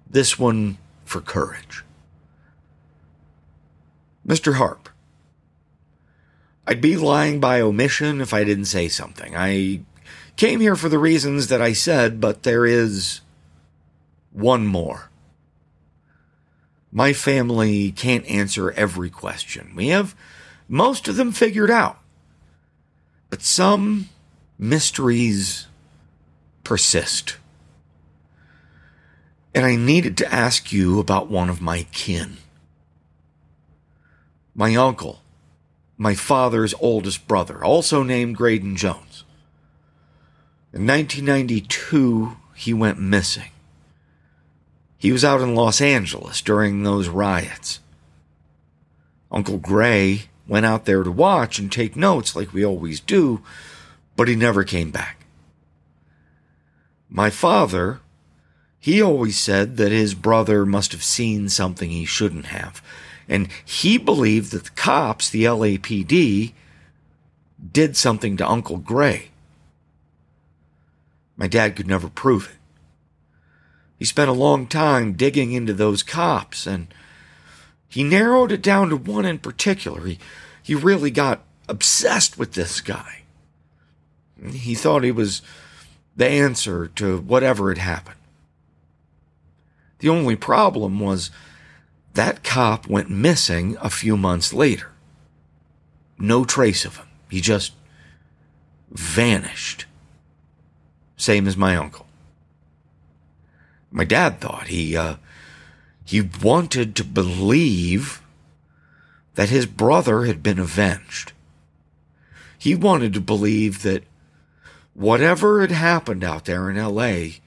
This 0.10 0.40
one 0.40 0.78
for 1.06 1.22
courage. 1.22 1.84
Mr. 4.28 4.56
Harp, 4.56 4.90
I'd 6.66 6.82
be 6.82 6.98
lying 6.98 7.40
by 7.40 7.62
omission 7.62 8.20
if 8.20 8.34
I 8.34 8.44
didn't 8.44 8.66
say 8.66 8.90
something. 8.90 9.36
I 9.38 9.82
came 10.36 10.60
here 10.60 10.76
for 10.76 10.90
the 10.90 11.00
reasons 11.00 11.48
that 11.48 11.62
I 11.62 11.72
said, 11.72 12.20
but 12.20 12.44
there 12.44 12.66
is 12.66 13.22
one 14.34 14.68
more. 14.68 15.10
My 16.92 17.14
family 17.14 17.92
can't 17.92 18.26
answer 18.26 18.72
every 18.72 19.10
question. 19.10 19.74
We 19.76 19.88
have 19.88 20.16
most 20.68 21.08
of 21.08 21.16
them 21.16 21.32
figured 21.32 21.72
out. 21.72 22.00
But 23.30 23.42
some 23.42 24.10
mysteries 24.58 25.68
persist. 26.64 27.38
And 29.54 29.66
I 29.66 29.76
needed 29.76 30.18
to 30.18 30.34
ask 30.34 30.72
you 30.72 31.00
about 31.00 31.30
one 31.30 31.50
of 31.50 31.62
my 31.62 31.84
kin. 31.92 32.38
My 34.54 34.76
uncle, 34.76 35.22
my 35.98 36.14
father's 36.16 36.74
oldest 36.80 37.28
brother, 37.28 37.64
also 37.64 38.04
named 38.04 38.36
Graydon 38.36 38.76
Jones. 38.76 39.24
In 40.74 40.86
1992, 40.86 42.38
he 42.56 42.74
went 42.74 43.00
missing. 43.00 43.52
He 44.98 45.12
was 45.12 45.24
out 45.24 45.42
in 45.42 45.56
Los 45.56 45.80
Angeles 45.80 46.42
during 46.42 46.84
those 46.84 47.08
riots. 47.08 47.80
Uncle 49.32 49.58
Gray 49.58 50.24
went 50.48 50.66
out 50.66 50.86
there 50.86 51.04
to 51.04 51.12
watch 51.12 51.60
and 51.60 51.72
take 51.72 51.96
notes 51.96 52.36
like 52.36 52.54
we 52.54 52.66
always 52.66 53.00
do, 53.00 53.42
but 54.16 54.28
he 54.28 54.36
never 54.36 54.64
came 54.64 54.92
back. 54.92 55.26
My 57.10 57.30
father, 57.30 58.00
he 58.80 59.02
always 59.02 59.38
said 59.38 59.78
that 59.78 59.92
his 59.92 60.14
brother 60.14 60.66
must 60.66 60.92
have 60.92 61.04
seen 61.04 61.50
something 61.50 61.90
he 61.90 62.06
shouldn't 62.06 62.48
have, 62.48 62.82
and 63.28 63.50
he 63.66 63.98
believed 63.98 64.52
that 64.52 64.66
the 64.66 64.70
cops, 64.72 65.30
the 65.30 65.44
LAPD, 65.44 66.54
did 67.72 67.98
something 67.98 68.38
to 68.38 68.48
Uncle 68.48 68.78
Gray. 68.78 69.30
My 71.36 71.48
dad 71.48 71.76
could 71.76 71.88
never 71.88 72.10
prove 72.10 72.50
it. 72.50 72.58
He 74.00 74.06
spent 74.06 74.30
a 74.30 74.34
long 74.34 74.68
time 74.68 75.14
digging 75.14 75.54
into 75.54 75.74
those 75.74 76.04
cops, 76.04 76.68
and 76.68 76.88
he 77.90 78.04
narrowed 78.04 78.52
it 78.52 78.62
down 78.62 78.90
to 78.90 78.98
one 78.98 79.26
in 79.26 79.40
particular. 79.40 80.06
He, 80.06 80.20
he 80.62 80.76
really 80.76 81.12
got 81.12 81.42
obsessed 81.68 82.38
with 82.38 82.54
this 82.54 82.82
guy. 82.82 83.24
He 84.52 84.76
thought 84.76 85.04
he 85.04 85.12
was 85.12 85.42
the 86.16 86.28
answer 86.28 86.88
to 86.96 87.20
whatever 87.20 87.70
had 87.70 87.78
happened. 87.78 88.18
The 90.00 90.10
only 90.10 90.36
problem 90.36 91.00
was 91.00 91.32
that 92.14 92.44
cop 92.44 92.88
went 92.88 93.10
missing 93.10 93.78
a 93.82 93.90
few 93.90 94.18
months 94.18 94.54
later. 94.54 94.92
No 96.20 96.46
trace 96.46 96.86
of 96.86 96.98
him. 96.98 97.08
He 97.30 97.42
just 97.42 97.74
vanished. 98.92 99.86
Same 101.16 101.48
as 101.48 101.58
my 101.58 101.76
uncle 101.76 102.08
my 103.92 104.04
dad 104.04 104.40
thought. 104.40 104.68
He 104.68 104.96
uh, 104.96 105.16
he 106.08 106.22
wanted 106.22 106.96
to 106.96 107.04
believe 107.04 108.22
that 109.36 109.50
his 109.50 109.66
brother 109.66 110.24
had 110.24 110.42
been 110.42 110.58
avenged. 110.58 111.34
He 112.58 112.76
wanted 112.76 113.14
to 113.14 113.20
believe 113.20 113.82
that 113.82 114.06
whatever 114.94 115.60
had 115.60 115.72
happened 115.72 116.24
out 116.24 116.46
there 116.46 116.70
in 116.70 116.78
LA, 116.78 117.40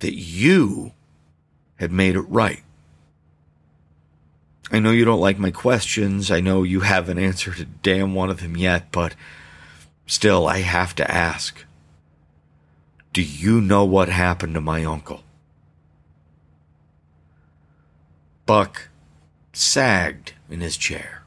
that 0.00 0.14
you 0.14 0.92
had 1.76 1.90
made 1.90 2.14
it 2.14 2.20
right. 2.20 2.62
I 4.70 4.78
know 4.78 4.90
you 4.90 5.06
don't 5.06 5.18
like 5.18 5.38
my 5.38 5.50
questions. 5.50 6.30
I 6.30 6.40
know 6.40 6.62
you 6.62 6.80
haven't 6.80 7.18
answered 7.18 7.58
a 7.58 7.64
damn 7.64 8.14
one 8.14 8.28
of 8.28 8.42
them 8.42 8.54
yet, 8.54 8.92
but 8.92 9.14
still, 10.06 10.46
I 10.46 10.58
have 10.58 10.94
to 10.96 11.10
ask. 11.10 11.64
Do 13.14 13.22
you 13.22 13.62
know 13.62 13.86
what 13.86 14.10
happened 14.10 14.52
to 14.54 14.60
my 14.60 14.84
uncle? 14.84 15.22
Buck 18.50 18.88
sagged 19.52 20.32
in 20.50 20.60
his 20.60 20.76
chair. 20.76 21.22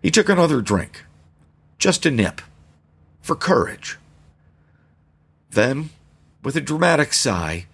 He 0.00 0.08
took 0.08 0.28
another 0.28 0.60
drink, 0.60 1.04
just 1.78 2.06
a 2.06 2.12
nip, 2.12 2.40
for 3.22 3.34
courage. 3.34 3.98
Then, 5.50 5.90
with 6.44 6.54
a 6.54 6.60
dramatic 6.60 7.12
sigh, 7.12 7.66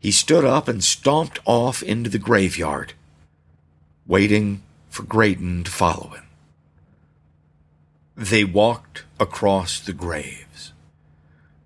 he 0.00 0.10
stood 0.10 0.44
up 0.44 0.68
and 0.68 0.84
stomped 0.84 1.38
off 1.46 1.82
into 1.82 2.10
the 2.10 2.18
graveyard, 2.18 2.92
waiting 4.06 4.62
for 4.90 5.04
Graydon 5.04 5.64
to 5.64 5.70
follow 5.70 6.10
him. 6.10 6.26
They 8.14 8.44
walked 8.44 9.04
across 9.18 9.80
the 9.80 9.94
graves. 9.94 10.71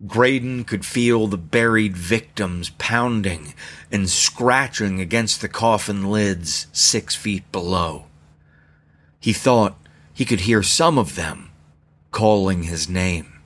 Graydon 0.05 0.65
could 0.65 0.85
feel 0.85 1.27
the 1.27 1.39
buried 1.39 1.97
victims 1.97 2.71
pounding 2.77 3.55
and 3.91 4.11
scratching 4.11 5.01
against 5.01 5.41
the 5.41 5.49
coffin 5.49 6.11
lids 6.11 6.67
six 6.73 7.15
feet 7.15 7.51
below. 7.51 8.05
He 9.19 9.33
thought 9.33 9.79
he 10.13 10.27
could 10.27 10.41
hear 10.41 10.63
some 10.63 10.99
of 10.99 11.15
them 11.15 11.51
calling 12.11 12.65
his 12.65 12.89
name. 12.89 13.41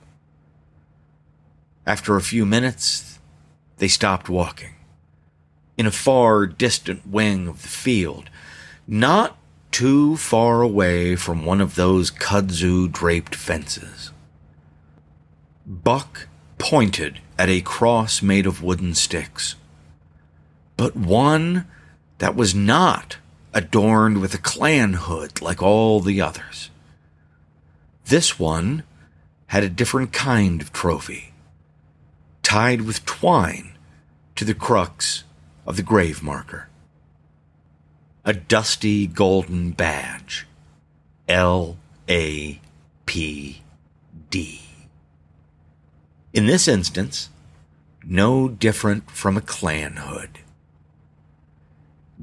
After 1.85 2.15
a 2.15 2.21
few 2.21 2.45
minutes, 2.45 3.19
they 3.77 3.87
stopped 3.87 4.29
walking. 4.29 4.75
In 5.77 5.85
a 5.85 5.91
far 5.91 6.45
distant 6.45 7.07
wing 7.07 7.47
of 7.47 7.61
the 7.61 7.67
field, 7.67 8.29
not 8.85 9.37
too 9.71 10.17
far 10.17 10.61
away 10.61 11.15
from 11.15 11.45
one 11.45 11.61
of 11.61 11.75
those 11.75 12.11
kudzu 12.11 12.91
draped 12.91 13.35
fences. 13.35 14.11
Buck 15.65 16.27
pointed 16.61 17.19
at 17.39 17.49
a 17.49 17.59
cross 17.59 18.21
made 18.21 18.45
of 18.45 18.61
wooden 18.61 18.93
sticks, 18.93 19.55
but 20.77 20.95
one 20.95 21.65
that 22.19 22.35
was 22.35 22.53
not 22.53 23.17
adorned 23.51 24.21
with 24.21 24.35
a 24.35 24.37
Klan 24.37 24.93
hood 24.93 25.41
like 25.41 25.61
all 25.63 25.99
the 25.99 26.21
others. 26.21 26.69
This 28.05 28.37
one 28.37 28.83
had 29.47 29.63
a 29.63 29.69
different 29.69 30.13
kind 30.13 30.61
of 30.61 30.71
trophy, 30.71 31.33
tied 32.43 32.81
with 32.81 33.05
twine 33.05 33.75
to 34.35 34.45
the 34.45 34.53
crux 34.53 35.23
of 35.65 35.77
the 35.77 35.83
grave 35.83 36.21
marker. 36.21 36.69
A 38.23 38.33
dusty 38.33 39.07
golden 39.07 39.71
badge. 39.71 40.45
L 41.27 41.77
A 42.07 42.61
P 43.07 43.61
D. 44.29 44.61
In 46.33 46.45
this 46.45 46.67
instance, 46.67 47.29
no 48.03 48.47
different 48.47 49.11
from 49.11 49.35
a 49.35 49.41
Klan 49.41 49.97
hood. 49.97 50.39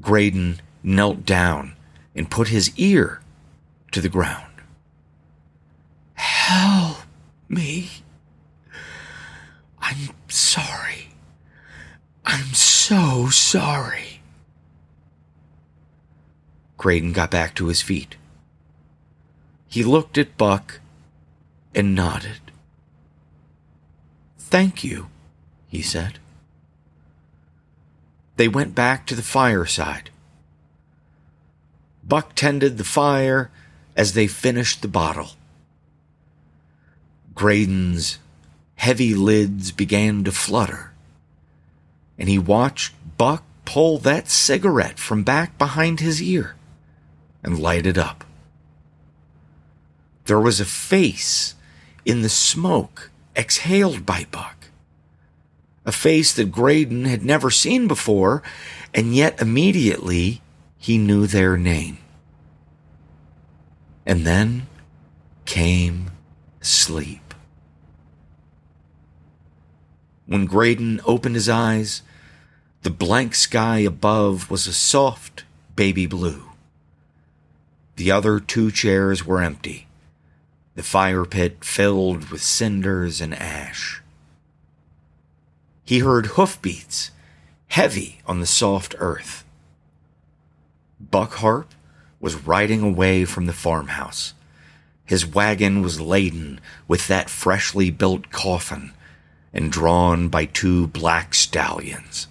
Graydon 0.01 0.61
knelt 0.81 1.25
down 1.25 1.75
and 2.15 2.31
put 2.31 2.47
his 2.47 2.71
ear 2.77 3.21
to 3.91 4.01
the 4.01 4.09
ground. 4.09 4.45
Help 6.13 6.97
me. 7.47 7.89
I'm 9.79 10.09
sorry. 10.27 11.09
I'm 12.25 12.53
so 12.53 13.29
sorry. 13.29 14.21
Graydon 16.77 17.11
got 17.11 17.31
back 17.31 17.55
to 17.55 17.67
his 17.67 17.81
feet. 17.81 18.15
He 19.67 19.83
looked 19.83 20.17
at 20.17 20.37
Buck 20.37 20.79
and 21.75 21.93
nodded. 21.93 22.48
Thank 24.49 24.83
you, 24.83 25.09
he 25.67 25.83
said. 25.83 26.17
They 28.35 28.47
went 28.47 28.73
back 28.73 29.05
to 29.05 29.15
the 29.15 29.21
fireside. 29.21 30.09
Buck 32.03 32.33
tended 32.33 32.79
the 32.79 32.83
fire 32.83 33.51
as 33.95 34.13
they 34.13 34.25
finished 34.25 34.81
the 34.81 34.87
bottle. 34.87 35.33
Graydon's 37.35 38.17
heavy 38.73 39.13
lids 39.13 39.71
began 39.71 40.23
to 40.23 40.31
flutter, 40.31 40.93
and 42.17 42.27
he 42.27 42.39
watched 42.39 42.95
Buck 43.19 43.43
pull 43.65 43.99
that 43.99 44.29
cigarette 44.29 44.97
from 44.97 45.21
back 45.21 45.59
behind 45.59 45.99
his 45.99 46.23
ear 46.23 46.55
and 47.43 47.59
light 47.59 47.85
it 47.85 47.99
up. 47.99 48.23
There 50.25 50.39
was 50.39 50.59
a 50.59 50.65
face 50.65 51.53
in 52.03 52.23
the 52.23 52.29
smoke 52.29 53.11
exhaled 53.35 54.05
by 54.05 54.25
Buck. 54.31 54.67
A 55.85 55.91
face 55.91 56.33
that 56.33 56.51
Graydon 56.51 57.05
had 57.05 57.23
never 57.23 57.49
seen 57.49 57.87
before, 57.87 58.43
and 58.93 59.15
yet 59.15 59.41
immediately 59.41 60.41
he 60.77 60.97
knew 60.97 61.27
their 61.27 61.57
name. 61.57 61.97
And 64.05 64.25
then 64.25 64.67
came 65.45 66.11
sleep. 66.61 67.33
When 70.25 70.45
Graydon 70.45 71.01
opened 71.05 71.35
his 71.35 71.49
eyes, 71.49 72.03
the 72.83 72.91
blank 72.91 73.35
sky 73.35 73.79
above 73.79 74.49
was 74.51 74.67
a 74.67 74.73
soft 74.73 75.43
baby 75.75 76.05
blue. 76.05 76.43
The 77.95 78.11
other 78.11 78.39
two 78.39 78.71
chairs 78.71 79.25
were 79.25 79.41
empty, 79.41 79.87
the 80.79 80.83
fire 80.83 81.25
pit 81.25 81.57
filled 81.61 82.29
with 82.29 82.41
cinders 82.41 83.19
and 83.19 83.35
ash. 83.35 84.01
He 85.83 85.99
heard 85.99 86.37
hoofbeats 86.37 87.11
heavy 87.67 88.21
on 88.25 88.39
the 88.39 88.45
soft 88.45 88.95
earth. 88.97 89.43
Buck 90.97 91.33
Harp 91.33 91.73
was 92.21 92.47
riding 92.47 92.81
away 92.81 93.25
from 93.25 93.45
the 93.45 93.51
farmhouse. 93.51 94.33
His 95.03 95.25
wagon 95.25 95.81
was 95.81 95.99
laden 95.99 96.61
with 96.87 97.07
that 97.07 97.29
freshly 97.29 97.91
built 97.91 98.31
coffin 98.31 98.93
and 99.51 99.73
drawn 99.73 100.29
by 100.29 100.45
two 100.45 100.87
black 100.87 101.33
stallions. 101.33 102.27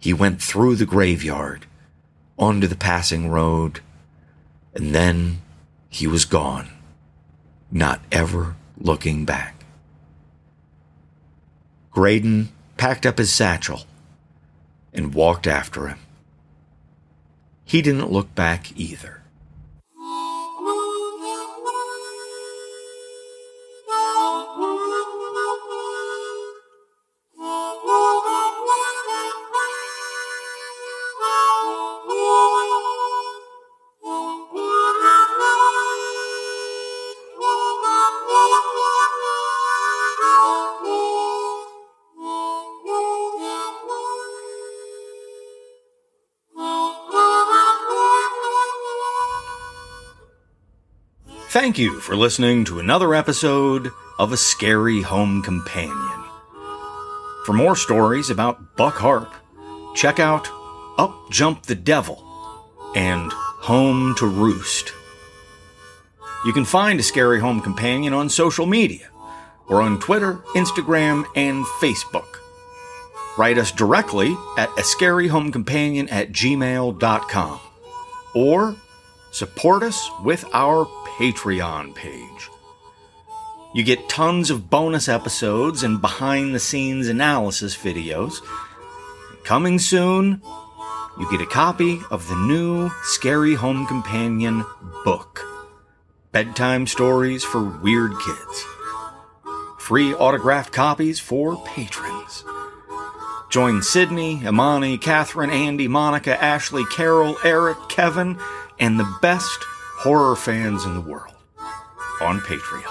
He 0.00 0.12
went 0.12 0.42
through 0.42 0.74
the 0.74 0.86
graveyard, 0.86 1.66
onto 2.36 2.66
the 2.66 2.74
passing 2.74 3.30
road, 3.30 3.78
and 4.74 4.92
then 4.92 5.40
he 5.94 6.08
was 6.08 6.24
gone, 6.24 6.68
not 7.70 8.00
ever 8.10 8.56
looking 8.76 9.24
back. 9.24 9.64
Graydon 11.92 12.48
packed 12.76 13.06
up 13.06 13.18
his 13.18 13.32
satchel 13.32 13.82
and 14.92 15.14
walked 15.14 15.46
after 15.46 15.86
him. 15.86 15.98
He 17.64 17.80
didn't 17.80 18.10
look 18.10 18.34
back 18.34 18.76
either. 18.76 19.22
Thank 51.54 51.78
you 51.78 52.00
for 52.00 52.16
listening 52.16 52.64
to 52.64 52.80
another 52.80 53.14
episode 53.14 53.92
of 54.18 54.32
A 54.32 54.36
Scary 54.36 55.02
Home 55.02 55.40
Companion. 55.40 56.24
For 57.46 57.52
more 57.52 57.76
stories 57.76 58.28
about 58.28 58.76
Buck 58.76 58.96
Harp, 58.96 59.32
check 59.94 60.18
out 60.18 60.48
Up 60.98 61.30
Jump 61.30 61.62
the 61.62 61.76
Devil 61.76 62.20
and 62.96 63.30
Home 63.32 64.16
to 64.16 64.26
Roost. 64.26 64.92
You 66.44 66.52
can 66.52 66.64
find 66.64 66.98
A 66.98 67.04
Scary 67.04 67.38
Home 67.38 67.60
Companion 67.60 68.12
on 68.12 68.28
social 68.28 68.66
media 68.66 69.08
or 69.68 69.80
on 69.80 70.00
Twitter, 70.00 70.38
Instagram, 70.56 71.24
and 71.36 71.64
Facebook. 71.80 72.40
Write 73.38 73.58
us 73.58 73.70
directly 73.70 74.36
at 74.58 74.70
a 74.70 74.82
scaryhomecompanion 74.82 76.10
at 76.10 76.32
gmail.com 76.32 77.60
or 78.34 78.74
support 79.34 79.82
us 79.82 80.08
with 80.22 80.44
our 80.52 80.84
Patreon 81.18 81.92
page. 81.96 82.48
You 83.74 83.82
get 83.82 84.08
tons 84.08 84.48
of 84.48 84.70
bonus 84.70 85.08
episodes 85.08 85.82
and 85.82 86.00
behind 86.00 86.54
the 86.54 86.60
scenes 86.60 87.08
analysis 87.08 87.76
videos. 87.76 88.34
Coming 89.42 89.80
soon, 89.80 90.40
you 91.18 91.28
get 91.32 91.40
a 91.40 91.46
copy 91.46 92.00
of 92.12 92.28
the 92.28 92.36
new 92.36 92.88
Scary 93.02 93.54
Home 93.54 93.86
Companion 93.86 94.64
book 95.04 95.44
Bedtime 96.30 96.86
Stories 96.86 97.42
for 97.42 97.64
Weird 97.64 98.12
Kids. 98.12 98.64
Free 99.80 100.14
autographed 100.14 100.72
copies 100.72 101.18
for 101.18 101.60
patrons. 101.66 102.44
Join 103.50 103.82
Sydney, 103.82 104.44
Imani, 104.44 104.98
Catherine, 104.98 105.50
Andy, 105.50 105.88
Monica, 105.88 106.42
Ashley, 106.42 106.84
Carol, 106.86 107.36
Eric, 107.44 107.78
Kevin, 107.88 108.38
and 108.78 108.98
the 108.98 109.16
best 109.22 109.58
horror 109.98 110.36
fans 110.36 110.84
in 110.84 110.94
the 110.94 111.00
world 111.00 111.34
on 112.20 112.40
Patreon. 112.40 112.90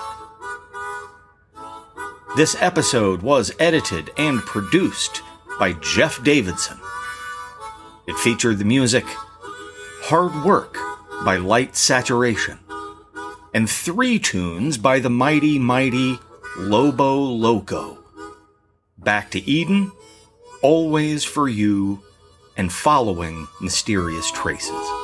This 2.35 2.55
episode 2.59 3.21
was 3.21 3.53
edited 3.59 4.09
and 4.17 4.39
produced 4.39 5.21
by 5.59 5.73
Jeff 5.73 6.23
Davidson. 6.23 6.79
It 8.07 8.15
featured 8.17 8.57
the 8.57 8.65
music 8.65 9.05
Hard 9.07 10.43
Work 10.43 10.77
by 11.23 11.37
Lite 11.37 11.75
Saturation 11.75 12.59
and 13.53 13.69
three 13.69 14.17
tunes 14.19 14.77
by 14.77 14.99
the 14.99 15.09
mighty, 15.09 15.59
mighty 15.59 16.19
Lobo 16.57 17.15
Loco. 17.19 17.99
Back 18.97 19.31
to 19.31 19.39
Eden, 19.49 19.91
Always 20.61 21.23
for 21.23 21.47
You, 21.47 22.01
and 22.57 22.71
Following 22.71 23.47
Mysterious 23.61 24.31
Traces. 24.31 25.02